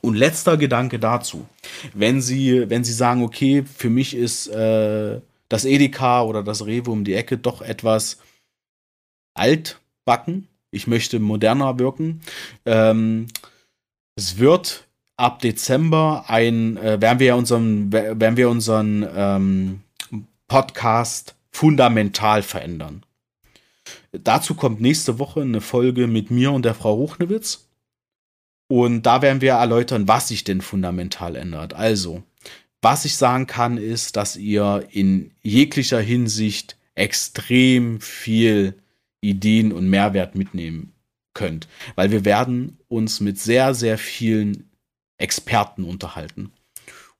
Und 0.00 0.14
letzter 0.14 0.56
Gedanke 0.56 0.98
dazu. 0.98 1.46
Wenn 1.94 2.20
Sie, 2.20 2.68
wenn 2.68 2.84
Sie 2.84 2.92
sagen, 2.92 3.22
okay, 3.22 3.64
für 3.64 3.90
mich 3.90 4.14
ist 4.14 4.48
äh, 4.48 5.20
das 5.48 5.64
Edeka 5.64 6.22
oder 6.22 6.42
das 6.42 6.66
Rewe 6.66 6.90
um 6.90 7.04
die 7.04 7.14
Ecke 7.14 7.38
doch 7.38 7.62
etwas 7.62 8.18
altbacken, 10.08 10.48
ich 10.70 10.86
möchte 10.86 11.18
moderner 11.18 11.78
wirken. 11.78 12.20
Ähm, 12.64 13.26
es 14.16 14.38
wird 14.38 14.86
ab 15.16 15.40
Dezember 15.40 16.24
ein, 16.28 16.76
äh, 16.76 17.00
werden 17.00 17.18
wir 17.18 17.36
unseren, 17.36 17.92
werden 17.92 18.36
wir 18.36 18.48
unseren 18.48 19.06
ähm, 19.14 19.80
Podcast 20.48 21.34
fundamental 21.50 22.42
verändern. 22.42 23.02
Dazu 24.12 24.54
kommt 24.54 24.80
nächste 24.80 25.18
Woche 25.18 25.42
eine 25.42 25.60
Folge 25.60 26.06
mit 26.06 26.30
mir 26.30 26.52
und 26.52 26.64
der 26.64 26.74
Frau 26.74 26.94
Ruchnewitz. 26.94 27.66
Und 28.70 29.02
da 29.02 29.22
werden 29.22 29.40
wir 29.40 29.52
erläutern, 29.52 30.08
was 30.08 30.28
sich 30.28 30.44
denn 30.44 30.60
fundamental 30.60 31.36
ändert. 31.36 31.72
Also, 31.72 32.22
was 32.82 33.04
ich 33.06 33.16
sagen 33.16 33.46
kann, 33.46 33.78
ist, 33.78 34.16
dass 34.16 34.36
ihr 34.36 34.86
in 34.90 35.30
jeglicher 35.42 36.00
Hinsicht 36.00 36.76
extrem 36.94 38.00
viel 38.00 38.74
Ideen 39.20 39.72
und 39.72 39.88
Mehrwert 39.88 40.34
mitnehmen 40.34 40.92
könnt. 41.34 41.68
Weil 41.94 42.10
wir 42.10 42.24
werden 42.24 42.78
uns 42.88 43.20
mit 43.20 43.38
sehr, 43.38 43.74
sehr 43.74 43.98
vielen 43.98 44.70
Experten 45.18 45.84
unterhalten. 45.84 46.52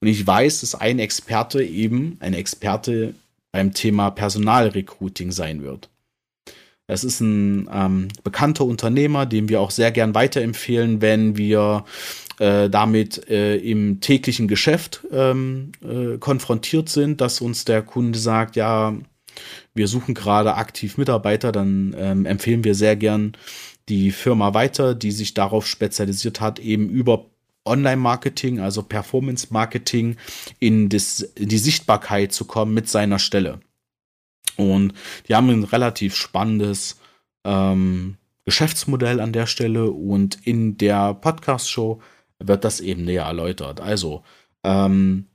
Und 0.01 0.09
ich 0.09 0.27
weiß, 0.27 0.61
dass 0.61 0.75
ein 0.75 0.99
Experte 0.99 1.63
eben 1.63 2.17
ein 2.21 2.35
Experte 2.35 3.15
beim 3.53 3.75
Thema 3.75 4.11
Personalrecruiting 4.11 5.33
sein 5.33 5.63
wird. 5.63 5.89
Es 6.87 7.05
ist 7.05 7.21
ein 7.21 7.69
ähm, 7.73 8.09
bekannter 8.23 8.65
Unternehmer, 8.65 9.27
dem 9.27 9.49
wir 9.49 9.61
auch 9.61 9.71
sehr 9.71 9.91
gern 9.91 10.15
weiterempfehlen, 10.15 11.03
wenn 11.03 11.37
wir 11.37 11.85
äh, 12.39 12.71
damit 12.71 13.29
äh, 13.29 13.57
im 13.57 14.01
täglichen 14.01 14.49
Geschäft 14.49 15.03
ähm, 15.13 15.73
äh, 15.83 16.17
konfrontiert 16.19 16.89
sind, 16.89 17.21
dass 17.21 17.43
uns 17.43 17.67
der 17.67 17.83
Kunde 17.83 18.19
sagt, 18.19 18.57
ja, 18.57 18.95
wir 19.79 19.89
suchen 19.89 20.13
gerade 20.15 20.55
aktiv 20.57 20.99
Mitarbeiter, 20.99 21.53
dann 21.53 21.97
ähm, 21.97 22.27
empfehlen 22.27 22.65
wir 22.65 22.75
sehr 22.75 22.97
gern 22.97 23.33
die 23.89 24.11
Firma 24.11 24.53
weiter, 24.53 24.95
die 24.95 25.13
sich 25.13 25.33
darauf 25.33 25.67
spezialisiert 25.67 26.43
hat, 26.43 26.59
eben 26.59 26.91
über 26.91 27.25
Online-Marketing, 27.65 28.61
also 28.61 28.83
Performance-Marketing, 28.83 30.17
in, 30.59 30.89
in 30.91 31.49
die 31.49 31.59
Sichtbarkeit 31.59 32.33
zu 32.33 32.45
kommen 32.45 32.75
mit 32.75 32.89
seiner 32.89 33.19
Stelle. 33.19 33.61
Und 34.57 34.93
die 35.29 35.35
haben 35.35 35.49
ein 35.49 35.65
relativ 35.65 36.17
spannendes 36.17 36.99
ähm, 37.45 38.17
Geschäftsmodell 38.45 39.21
an 39.21 39.33
der 39.33 39.47
Stelle 39.47 39.91
und 39.91 40.47
in 40.47 40.77
der 40.77 41.15
Podcast-Show 41.15 42.01
wird 42.39 42.65
das 42.65 42.81
eben 42.81 43.05
näher 43.05 43.25
erläutert. 43.25 43.81
Also 43.81 44.23
ähm, 44.65 45.27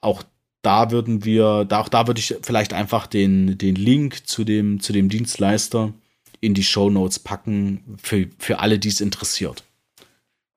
auch 0.00 0.22
da 0.62 0.90
würden 0.90 1.24
wir, 1.24 1.64
da, 1.64 1.80
auch 1.80 1.88
da 1.88 2.06
würde 2.06 2.20
ich 2.20 2.36
vielleicht 2.42 2.72
einfach 2.72 3.06
den, 3.06 3.56
den 3.58 3.76
Link 3.76 4.26
zu 4.26 4.44
dem, 4.44 4.80
zu 4.80 4.92
dem 4.92 5.08
Dienstleister 5.08 5.92
in 6.40 6.54
die 6.54 6.64
Show 6.64 6.90
Notes 6.90 7.18
packen 7.18 7.98
für, 8.02 8.26
für 8.38 8.58
alle, 8.60 8.78
die 8.78 8.88
es 8.88 9.00
interessiert. 9.00 9.64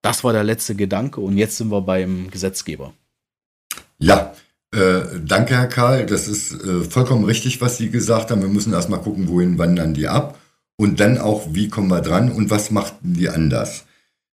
Das 0.01 0.23
war 0.23 0.33
der 0.33 0.43
letzte 0.43 0.75
Gedanke 0.75 1.21
und 1.21 1.37
jetzt 1.37 1.57
sind 1.57 1.71
wir 1.71 1.81
beim 1.81 2.29
Gesetzgeber. 2.29 2.93
Ja, 3.99 4.33
äh, 4.73 5.01
danke, 5.23 5.55
Herr 5.55 5.67
Karl. 5.67 6.05
Das 6.05 6.27
ist 6.27 6.51
äh, 6.51 6.83
vollkommen 6.83 7.23
richtig, 7.23 7.61
was 7.61 7.77
Sie 7.77 7.89
gesagt 7.89 8.31
haben. 8.31 8.41
Wir 8.41 8.49
müssen 8.49 8.73
erstmal 8.73 9.01
gucken, 9.01 9.29
wohin 9.29 9.57
wandern 9.57 9.93
die 9.93 10.07
ab 10.07 10.39
und 10.75 10.99
dann 10.99 11.17
auch, 11.17 11.47
wie 11.51 11.69
kommen 11.69 11.89
wir 11.89 12.01
dran 12.01 12.31
und 12.31 12.49
was 12.49 12.71
machten 12.71 13.13
die 13.13 13.29
anders. 13.29 13.85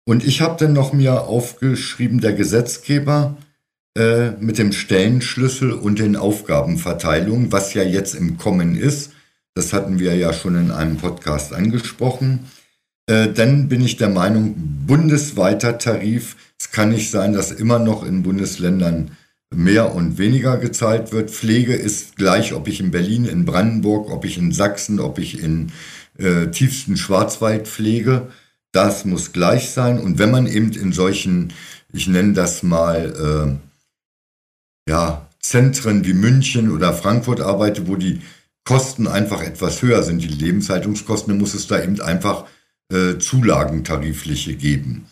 Und 0.04 0.24
ich 0.24 0.40
habe 0.40 0.56
dann 0.58 0.72
noch 0.72 0.92
mir 0.92 1.22
aufgeschrieben, 1.22 2.20
der 2.20 2.32
Gesetzgeber 2.32 3.36
äh, 3.96 4.32
mit 4.40 4.58
dem 4.58 4.72
Stellenschlüssel 4.72 5.72
und 5.72 5.98
den 5.98 6.16
Aufgabenverteilungen, 6.16 7.50
was 7.50 7.72
ja 7.72 7.82
jetzt 7.82 8.14
im 8.14 8.36
Kommen 8.36 8.76
ist. 8.76 9.12
Das 9.54 9.72
hatten 9.72 9.98
wir 9.98 10.14
ja 10.14 10.34
schon 10.34 10.54
in 10.54 10.70
einem 10.70 10.98
Podcast 10.98 11.54
angesprochen. 11.54 12.40
Äh, 13.06 13.32
dann 13.32 13.68
bin 13.68 13.82
ich 13.82 13.96
der 13.96 14.10
Meinung, 14.10 14.54
bundesweiter 14.86 15.78
Tarif. 15.78 16.36
Es 16.60 16.70
kann 16.70 16.90
nicht 16.90 17.10
sein, 17.10 17.32
dass 17.32 17.52
immer 17.52 17.78
noch 17.78 18.04
in 18.04 18.22
Bundesländern 18.22 19.12
mehr 19.54 19.94
und 19.94 20.18
weniger 20.18 20.58
gezahlt 20.58 21.12
wird. 21.12 21.30
Pflege 21.30 21.74
ist 21.74 22.16
gleich, 22.16 22.52
ob 22.52 22.68
ich 22.68 22.80
in 22.80 22.90
Berlin, 22.90 23.24
in 23.24 23.46
Brandenburg, 23.46 24.10
ob 24.10 24.26
ich 24.26 24.36
in 24.36 24.52
Sachsen, 24.52 25.00
ob 25.00 25.18
ich 25.18 25.42
in 25.42 25.72
äh, 26.18 26.48
tiefsten 26.48 26.98
Schwarzwald 26.98 27.66
pflege. 27.66 28.26
Das 28.72 29.06
muss 29.06 29.32
gleich 29.32 29.70
sein. 29.70 29.98
Und 29.98 30.18
wenn 30.18 30.30
man 30.30 30.46
eben 30.46 30.72
in 30.72 30.92
solchen, 30.92 31.54
ich 31.94 32.08
nenne 32.08 32.34
das 32.34 32.62
mal, 32.62 33.56
äh, 33.56 33.75
ja, 34.88 35.26
Zentren 35.40 36.04
wie 36.04 36.14
München 36.14 36.70
oder 36.70 36.92
Frankfurt 36.92 37.40
arbeitet, 37.40 37.86
wo 37.86 37.96
die 37.96 38.20
Kosten 38.64 39.06
einfach 39.06 39.42
etwas 39.42 39.82
höher 39.82 40.02
sind, 40.02 40.22
die 40.22 40.28
Lebenshaltungskosten, 40.28 41.32
dann 41.32 41.38
muss 41.38 41.54
es 41.54 41.68
da 41.68 41.80
eben 41.80 42.00
einfach 42.00 42.46
äh, 42.92 43.18
Zulagentarifliche 43.18 44.54
geben. 44.54 45.06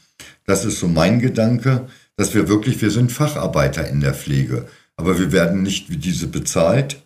Das 0.45 0.65
ist 0.65 0.81
so 0.81 0.89
mein 0.89 1.21
Gedanke 1.21 1.87
dass 2.17 2.35
wir 2.35 2.49
wirklich, 2.49 2.81
wir 2.81 2.91
sind 2.91 3.13
Facharbeiter 3.13 3.89
in 3.89 4.01
der 4.01 4.15
Pflege, 4.15 4.69
aber 4.97 5.19
wir 5.19 5.33
werden 5.33 5.63
nicht 5.63 5.91
wie 5.91 5.97
diese 5.97 6.29
bezahlt. 6.29 7.03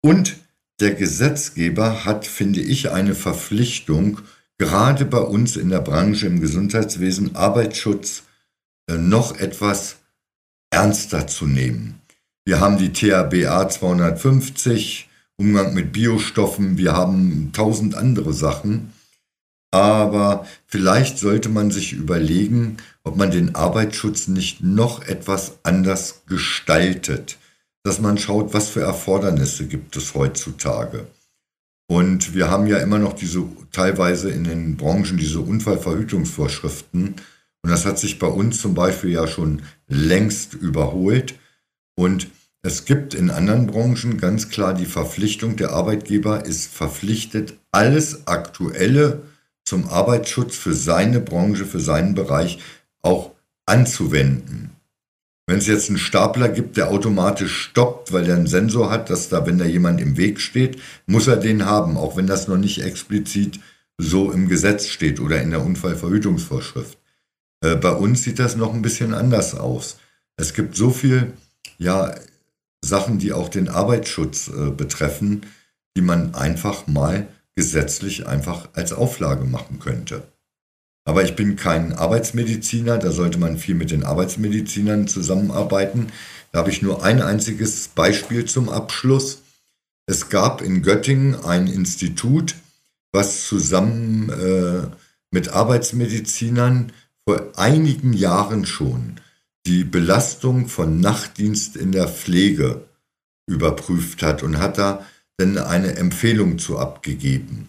Und 0.00 0.36
der 0.80 0.94
Gesetzgeber 0.94 2.04
hat, 2.04 2.26
finde 2.26 2.60
ich, 2.60 2.90
eine 2.90 3.14
Verpflichtung, 3.14 4.20
gerade 4.58 5.04
bei 5.04 5.20
uns 5.20 5.56
in 5.56 5.68
der 5.68 5.80
Branche 5.80 6.26
im 6.26 6.40
Gesundheitswesen 6.40 7.36
Arbeitsschutz 7.36 8.24
äh, 8.88 8.96
noch 8.96 9.38
etwas 9.38 9.98
ernster 10.72 11.26
zu 11.26 11.46
nehmen. 11.46 12.00
Wir 12.44 12.58
haben 12.58 12.78
die 12.78 12.92
THBA 12.92 13.68
250, 13.68 15.08
Umgang 15.36 15.74
mit 15.74 15.92
Biostoffen, 15.92 16.76
wir 16.78 16.92
haben 16.92 17.50
tausend 17.52 17.94
andere 17.94 18.32
Sachen. 18.32 18.92
Aber 19.70 20.46
vielleicht 20.66 21.18
sollte 21.18 21.48
man 21.48 21.70
sich 21.70 21.92
überlegen, 21.92 22.76
ob 23.04 23.16
man 23.16 23.30
den 23.30 23.54
Arbeitsschutz 23.54 24.28
nicht 24.28 24.62
noch 24.62 25.02
etwas 25.02 25.58
anders 25.62 26.22
gestaltet, 26.26 27.38
dass 27.82 28.00
man 28.00 28.18
schaut, 28.18 28.52
was 28.52 28.68
für 28.68 28.82
Erfordernisse 28.82 29.66
gibt 29.66 29.96
es 29.96 30.14
heutzutage. 30.14 31.06
Und 31.88 32.34
wir 32.34 32.50
haben 32.50 32.66
ja 32.66 32.78
immer 32.78 32.98
noch 32.98 33.12
diese, 33.12 33.44
teilweise 33.72 34.30
in 34.30 34.44
den 34.44 34.76
Branchen 34.76 35.16
diese 35.16 35.40
Unfallverhütungsvorschriften. 35.40 37.16
Und 37.62 37.70
das 37.70 37.86
hat 37.86 37.98
sich 37.98 38.18
bei 38.18 38.26
uns 38.26 38.60
zum 38.60 38.74
Beispiel 38.74 39.10
ja 39.10 39.26
schon 39.26 39.62
längst 39.92 40.54
überholt. 40.54 41.34
Und 41.94 42.28
es 42.62 42.84
gibt 42.84 43.14
in 43.14 43.30
anderen 43.30 43.66
Branchen 43.66 44.18
ganz 44.18 44.48
klar 44.48 44.74
die 44.74 44.86
Verpflichtung, 44.86 45.56
der 45.56 45.70
Arbeitgeber 45.70 46.44
ist 46.44 46.72
verpflichtet, 46.72 47.54
alles 47.70 48.26
Aktuelle 48.26 49.22
zum 49.64 49.88
Arbeitsschutz 49.88 50.56
für 50.56 50.74
seine 50.74 51.20
Branche, 51.20 51.66
für 51.66 51.80
seinen 51.80 52.14
Bereich 52.14 52.58
auch 53.02 53.32
anzuwenden. 53.66 54.70
Wenn 55.46 55.58
es 55.58 55.66
jetzt 55.66 55.88
einen 55.88 55.98
Stapler 55.98 56.48
gibt, 56.48 56.76
der 56.76 56.90
automatisch 56.90 57.52
stoppt, 57.52 58.12
weil 58.12 58.28
er 58.28 58.36
einen 58.36 58.46
Sensor 58.46 58.90
hat, 58.90 59.10
dass 59.10 59.28
da, 59.28 59.44
wenn 59.44 59.58
da 59.58 59.64
jemand 59.64 60.00
im 60.00 60.16
Weg 60.16 60.40
steht, 60.40 60.80
muss 61.06 61.26
er 61.26 61.36
den 61.36 61.66
haben, 61.66 61.96
auch 61.96 62.16
wenn 62.16 62.26
das 62.26 62.48
noch 62.48 62.56
nicht 62.56 62.82
explizit 62.82 63.58
so 63.98 64.30
im 64.30 64.48
Gesetz 64.48 64.86
steht 64.86 65.20
oder 65.20 65.42
in 65.42 65.50
der 65.50 65.64
Unfallverhütungsvorschrift. 65.64 66.96
Äh, 67.62 67.76
bei 67.76 67.92
uns 67.92 68.22
sieht 68.22 68.38
das 68.38 68.56
noch 68.56 68.74
ein 68.74 68.82
bisschen 68.82 69.14
anders 69.14 69.54
aus. 69.54 69.96
Es 70.36 70.52
gibt 70.54 70.76
so 70.76 70.90
viel, 70.90 71.32
ja, 71.78 72.14
Sachen, 72.84 73.18
die 73.18 73.32
auch 73.32 73.48
den 73.48 73.68
Arbeitsschutz 73.68 74.48
äh, 74.48 74.70
betreffen, 74.70 75.46
die 75.96 76.02
man 76.02 76.34
einfach 76.34 76.86
mal 76.86 77.28
gesetzlich 77.54 78.26
einfach 78.26 78.68
als 78.72 78.92
Auflage 78.92 79.44
machen 79.44 79.78
könnte. 79.78 80.24
Aber 81.04 81.24
ich 81.24 81.36
bin 81.36 81.56
kein 81.56 81.92
Arbeitsmediziner, 81.92 82.98
da 82.98 83.10
sollte 83.10 83.38
man 83.38 83.58
viel 83.58 83.74
mit 83.74 83.90
den 83.90 84.04
Arbeitsmedizinern 84.04 85.08
zusammenarbeiten. 85.08 86.08
Da 86.52 86.60
habe 86.60 86.70
ich 86.70 86.82
nur 86.82 87.04
ein 87.04 87.20
einziges 87.22 87.88
Beispiel 87.88 88.44
zum 88.44 88.68
Abschluss. 88.68 89.42
Es 90.06 90.28
gab 90.28 90.62
in 90.62 90.82
Göttingen 90.82 91.44
ein 91.44 91.66
Institut, 91.66 92.54
was 93.12 93.46
zusammen 93.46 94.30
äh, 94.30 94.86
mit 95.30 95.48
Arbeitsmedizinern 95.48 96.92
vor 97.28 97.52
einigen 97.56 98.12
Jahren 98.12 98.66
schon 98.66 99.20
die 99.66 99.84
Belastung 99.84 100.68
von 100.68 101.00
Nachtdienst 101.00 101.76
in 101.76 101.92
der 101.92 102.08
Pflege 102.08 102.88
überprüft 103.46 104.22
hat 104.22 104.42
und 104.42 104.58
hat 104.58 104.78
da 104.78 105.06
dann 105.36 105.58
eine 105.58 105.96
Empfehlung 105.96 106.58
zu 106.58 106.78
abgegeben. 106.78 107.68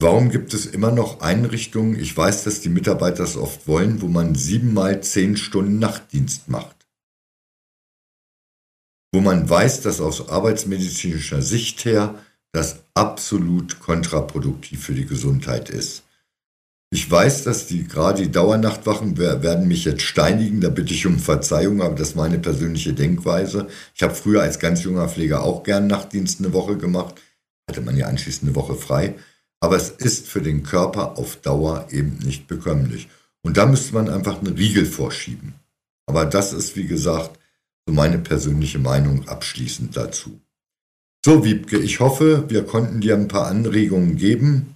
Warum 0.00 0.30
gibt 0.30 0.54
es 0.54 0.66
immer 0.66 0.90
noch 0.90 1.20
Einrichtungen, 1.20 1.98
ich 1.98 2.16
weiß, 2.16 2.44
dass 2.44 2.60
die 2.60 2.70
Mitarbeiter 2.70 3.24
es 3.24 3.36
oft 3.36 3.68
wollen, 3.68 4.00
wo 4.00 4.08
man 4.08 4.34
siebenmal 4.34 5.02
zehn 5.02 5.36
Stunden 5.36 5.78
Nachtdienst 5.78 6.48
macht? 6.48 6.76
Wo 9.12 9.20
man 9.20 9.48
weiß, 9.48 9.82
dass 9.82 10.00
aus 10.00 10.28
arbeitsmedizinischer 10.28 11.42
Sicht 11.42 11.84
her 11.84 12.14
das 12.52 12.80
absolut 12.94 13.80
kontraproduktiv 13.80 14.84
für 14.84 14.94
die 14.94 15.06
Gesundheit 15.06 15.68
ist. 15.68 16.02
Ich 16.92 17.08
weiß, 17.08 17.44
dass 17.44 17.68
die 17.68 17.86
gerade 17.86 18.22
die 18.22 18.32
Dauernachtwachen 18.32 19.16
werden 19.16 19.68
mich 19.68 19.84
jetzt 19.84 20.02
steinigen, 20.02 20.60
da 20.60 20.70
bitte 20.70 20.92
ich 20.92 21.06
um 21.06 21.20
Verzeihung, 21.20 21.82
aber 21.82 21.94
das 21.94 22.10
ist 22.10 22.16
meine 22.16 22.40
persönliche 22.40 22.92
Denkweise. 22.92 23.68
Ich 23.94 24.02
habe 24.02 24.14
früher 24.14 24.42
als 24.42 24.58
ganz 24.58 24.82
junger 24.82 25.08
Pfleger 25.08 25.44
auch 25.44 25.62
gern 25.62 25.86
Nachtdienst 25.86 26.40
eine 26.40 26.52
Woche 26.52 26.76
gemacht, 26.76 27.14
hatte 27.68 27.80
man 27.80 27.96
ja 27.96 28.08
anschließend 28.08 28.48
eine 28.48 28.56
Woche 28.56 28.74
frei, 28.74 29.14
aber 29.60 29.76
es 29.76 29.90
ist 29.90 30.26
für 30.26 30.42
den 30.42 30.64
Körper 30.64 31.16
auf 31.16 31.36
Dauer 31.36 31.86
eben 31.90 32.18
nicht 32.24 32.48
bekömmlich. 32.48 33.08
Und 33.42 33.56
da 33.56 33.66
müsste 33.66 33.94
man 33.94 34.08
einfach 34.08 34.40
einen 34.40 34.56
Riegel 34.56 34.84
vorschieben. 34.84 35.54
Aber 36.06 36.24
das 36.24 36.52
ist, 36.52 36.74
wie 36.74 36.86
gesagt, 36.86 37.38
so 37.86 37.94
meine 37.94 38.18
persönliche 38.18 38.80
Meinung 38.80 39.28
abschließend 39.28 39.96
dazu. 39.96 40.40
So, 41.24 41.44
Wiebke, 41.44 41.78
ich 41.78 42.00
hoffe, 42.00 42.46
wir 42.48 42.64
konnten 42.64 43.00
dir 43.00 43.14
ein 43.14 43.28
paar 43.28 43.46
Anregungen 43.46 44.16
geben, 44.16 44.74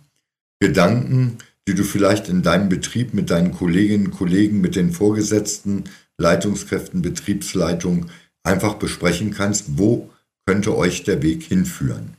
Gedanken, 0.60 1.38
die 1.66 1.74
du 1.74 1.82
vielleicht 1.82 2.28
in 2.28 2.42
deinem 2.42 2.68
Betrieb 2.68 3.14
mit 3.14 3.30
deinen 3.30 3.52
Kolleginnen 3.52 4.06
und 4.06 4.12
Kollegen, 4.12 4.60
mit 4.60 4.76
den 4.76 4.92
Vorgesetzten, 4.92 5.84
Leitungskräften, 6.18 7.02
Betriebsleitung 7.02 8.06
einfach 8.42 8.74
besprechen 8.74 9.32
kannst. 9.32 9.78
Wo 9.78 10.10
könnte 10.46 10.76
euch 10.76 11.04
der 11.04 11.22
Weg 11.22 11.42
hinführen? 11.42 12.16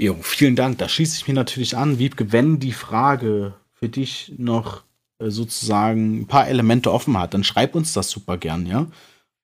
Jo, 0.00 0.16
vielen 0.22 0.56
Dank. 0.56 0.78
Da 0.78 0.88
schließe 0.88 1.16
ich 1.16 1.28
mir 1.28 1.34
natürlich 1.34 1.76
an. 1.76 1.98
Wiebke, 1.98 2.32
wenn 2.32 2.58
die 2.58 2.72
Frage 2.72 3.54
für 3.72 3.88
dich 3.88 4.32
noch 4.36 4.82
äh, 5.18 5.30
sozusagen 5.30 6.20
ein 6.20 6.26
paar 6.26 6.48
Elemente 6.48 6.92
offen 6.92 7.18
hat, 7.18 7.34
dann 7.34 7.44
schreib 7.44 7.74
uns 7.74 7.92
das 7.92 8.10
super 8.10 8.38
gern, 8.38 8.66
ja. 8.66 8.86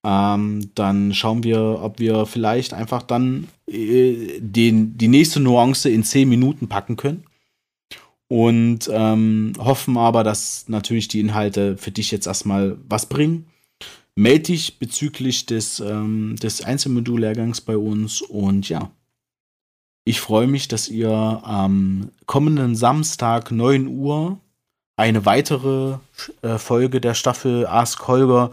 Ähm, 0.04 0.70
dann 0.74 1.14
schauen 1.14 1.42
wir, 1.42 1.80
ob 1.82 1.98
wir 1.98 2.26
vielleicht 2.26 2.74
einfach 2.74 3.02
dann 3.02 3.48
äh, 3.68 4.40
den, 4.40 4.96
die 4.96 5.08
nächste 5.08 5.40
Nuance 5.40 5.88
in 5.88 6.04
zehn 6.04 6.28
Minuten 6.28 6.68
packen 6.68 6.96
können 6.96 7.24
und 8.28 8.90
ähm, 8.92 9.52
hoffen 9.58 9.96
aber, 9.96 10.24
dass 10.24 10.68
natürlich 10.68 11.08
die 11.08 11.20
Inhalte 11.20 11.76
für 11.76 11.90
dich 11.90 12.10
jetzt 12.10 12.26
erstmal 12.26 12.76
was 12.88 13.06
bringen. 13.06 13.46
Melde 14.16 14.44
dich 14.44 14.78
bezüglich 14.78 15.46
des, 15.46 15.80
ähm, 15.80 16.36
des 16.36 16.64
Einzelmodullehrgangs 16.64 17.60
bei 17.60 17.76
uns 17.76 18.22
und 18.22 18.68
ja, 18.68 18.90
ich 20.04 20.20
freue 20.20 20.46
mich, 20.46 20.68
dass 20.68 20.88
ihr 20.88 21.10
am 21.10 22.10
kommenden 22.26 22.76
Samstag 22.76 23.50
9 23.50 23.88
Uhr 23.88 24.38
eine 24.96 25.26
weitere 25.26 25.98
äh, 26.42 26.58
Folge 26.58 27.00
der 27.00 27.14
Staffel 27.14 27.66
Ask 27.66 28.06
Holger 28.08 28.52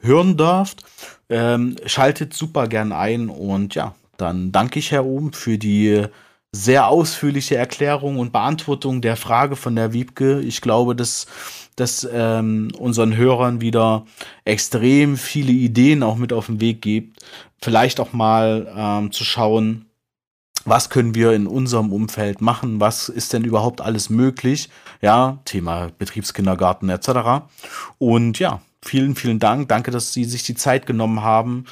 hören 0.00 0.36
dürft. 0.36 0.84
Ähm, 1.28 1.76
schaltet 1.86 2.34
super 2.34 2.68
gern 2.68 2.92
ein 2.92 3.28
und 3.28 3.74
ja, 3.74 3.94
dann 4.18 4.52
danke 4.52 4.78
ich 4.78 4.92
Herr 4.92 5.06
Ohm 5.06 5.32
für 5.32 5.58
die 5.58 6.04
sehr 6.52 6.88
ausführliche 6.88 7.56
Erklärung 7.56 8.18
und 8.18 8.32
Beantwortung 8.32 9.00
der 9.00 9.16
Frage 9.16 9.56
von 9.56 9.76
der 9.76 9.92
Wiebke. 9.92 10.40
Ich 10.40 10.60
glaube, 10.60 10.96
dass 10.96 11.26
das 11.76 12.06
ähm, 12.12 12.72
unseren 12.78 13.16
Hörern 13.16 13.60
wieder 13.60 14.04
extrem 14.44 15.16
viele 15.16 15.52
Ideen 15.52 16.02
auch 16.02 16.16
mit 16.16 16.32
auf 16.32 16.46
den 16.46 16.60
Weg 16.60 16.82
gibt. 16.82 17.22
Vielleicht 17.62 18.00
auch 18.00 18.12
mal 18.12 18.72
ähm, 18.76 19.12
zu 19.12 19.24
schauen, 19.24 19.86
was 20.64 20.90
können 20.90 21.14
wir 21.14 21.32
in 21.32 21.46
unserem 21.46 21.92
Umfeld 21.92 22.40
machen, 22.40 22.80
was 22.80 23.08
ist 23.08 23.32
denn 23.32 23.44
überhaupt 23.44 23.80
alles 23.80 24.10
möglich, 24.10 24.68
ja, 25.00 25.38
Thema 25.44 25.90
Betriebskindergarten 25.98 26.90
etc. 26.90 27.46
Und 27.98 28.38
ja, 28.38 28.60
vielen, 28.82 29.14
vielen 29.14 29.38
Dank, 29.38 29.68
danke, 29.68 29.90
dass 29.90 30.12
Sie 30.12 30.24
sich 30.24 30.42
die 30.42 30.54
Zeit 30.54 30.84
genommen 30.84 31.22
haben 31.22 31.64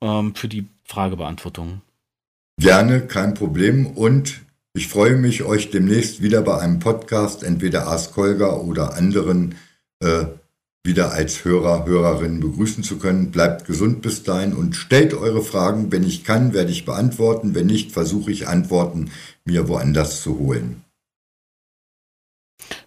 ähm, 0.00 0.34
für 0.34 0.48
die 0.48 0.66
Fragebeantwortung. 0.84 1.82
Gerne, 2.58 3.02
kein 3.02 3.34
Problem. 3.34 3.86
Und 3.86 4.40
ich 4.74 4.88
freue 4.88 5.16
mich, 5.16 5.42
euch 5.42 5.70
demnächst 5.70 6.22
wieder 6.22 6.42
bei 6.42 6.58
einem 6.58 6.78
Podcast, 6.78 7.42
entweder 7.42 7.88
Ask 7.88 8.16
Holger 8.16 8.62
oder 8.62 8.94
anderen, 8.94 9.56
äh, 10.00 10.24
wieder 10.84 11.12
als 11.12 11.44
Hörer, 11.44 11.86
Hörerin 11.86 12.40
begrüßen 12.40 12.82
zu 12.82 12.98
können. 12.98 13.30
Bleibt 13.30 13.66
gesund 13.66 14.02
bis 14.02 14.22
dahin 14.24 14.52
und 14.52 14.74
stellt 14.74 15.14
eure 15.14 15.42
Fragen. 15.42 15.92
Wenn 15.92 16.02
ich 16.02 16.24
kann, 16.24 16.54
werde 16.54 16.72
ich 16.72 16.84
beantworten. 16.84 17.54
Wenn 17.54 17.66
nicht, 17.66 17.92
versuche 17.92 18.32
ich 18.32 18.48
Antworten 18.48 19.10
mir 19.44 19.68
woanders 19.68 20.22
zu 20.22 20.38
holen. 20.38 20.82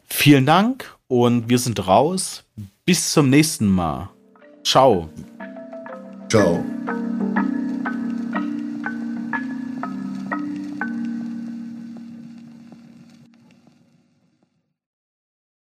Vielen 0.05 0.45
Dank 0.45 0.95
und 1.07 1.49
wir 1.49 1.59
sind 1.59 1.87
raus. 1.87 2.43
Bis 2.85 3.11
zum 3.11 3.29
nächsten 3.29 3.67
Mal. 3.67 4.09
Ciao. 4.63 5.09
Ciao. 6.29 6.63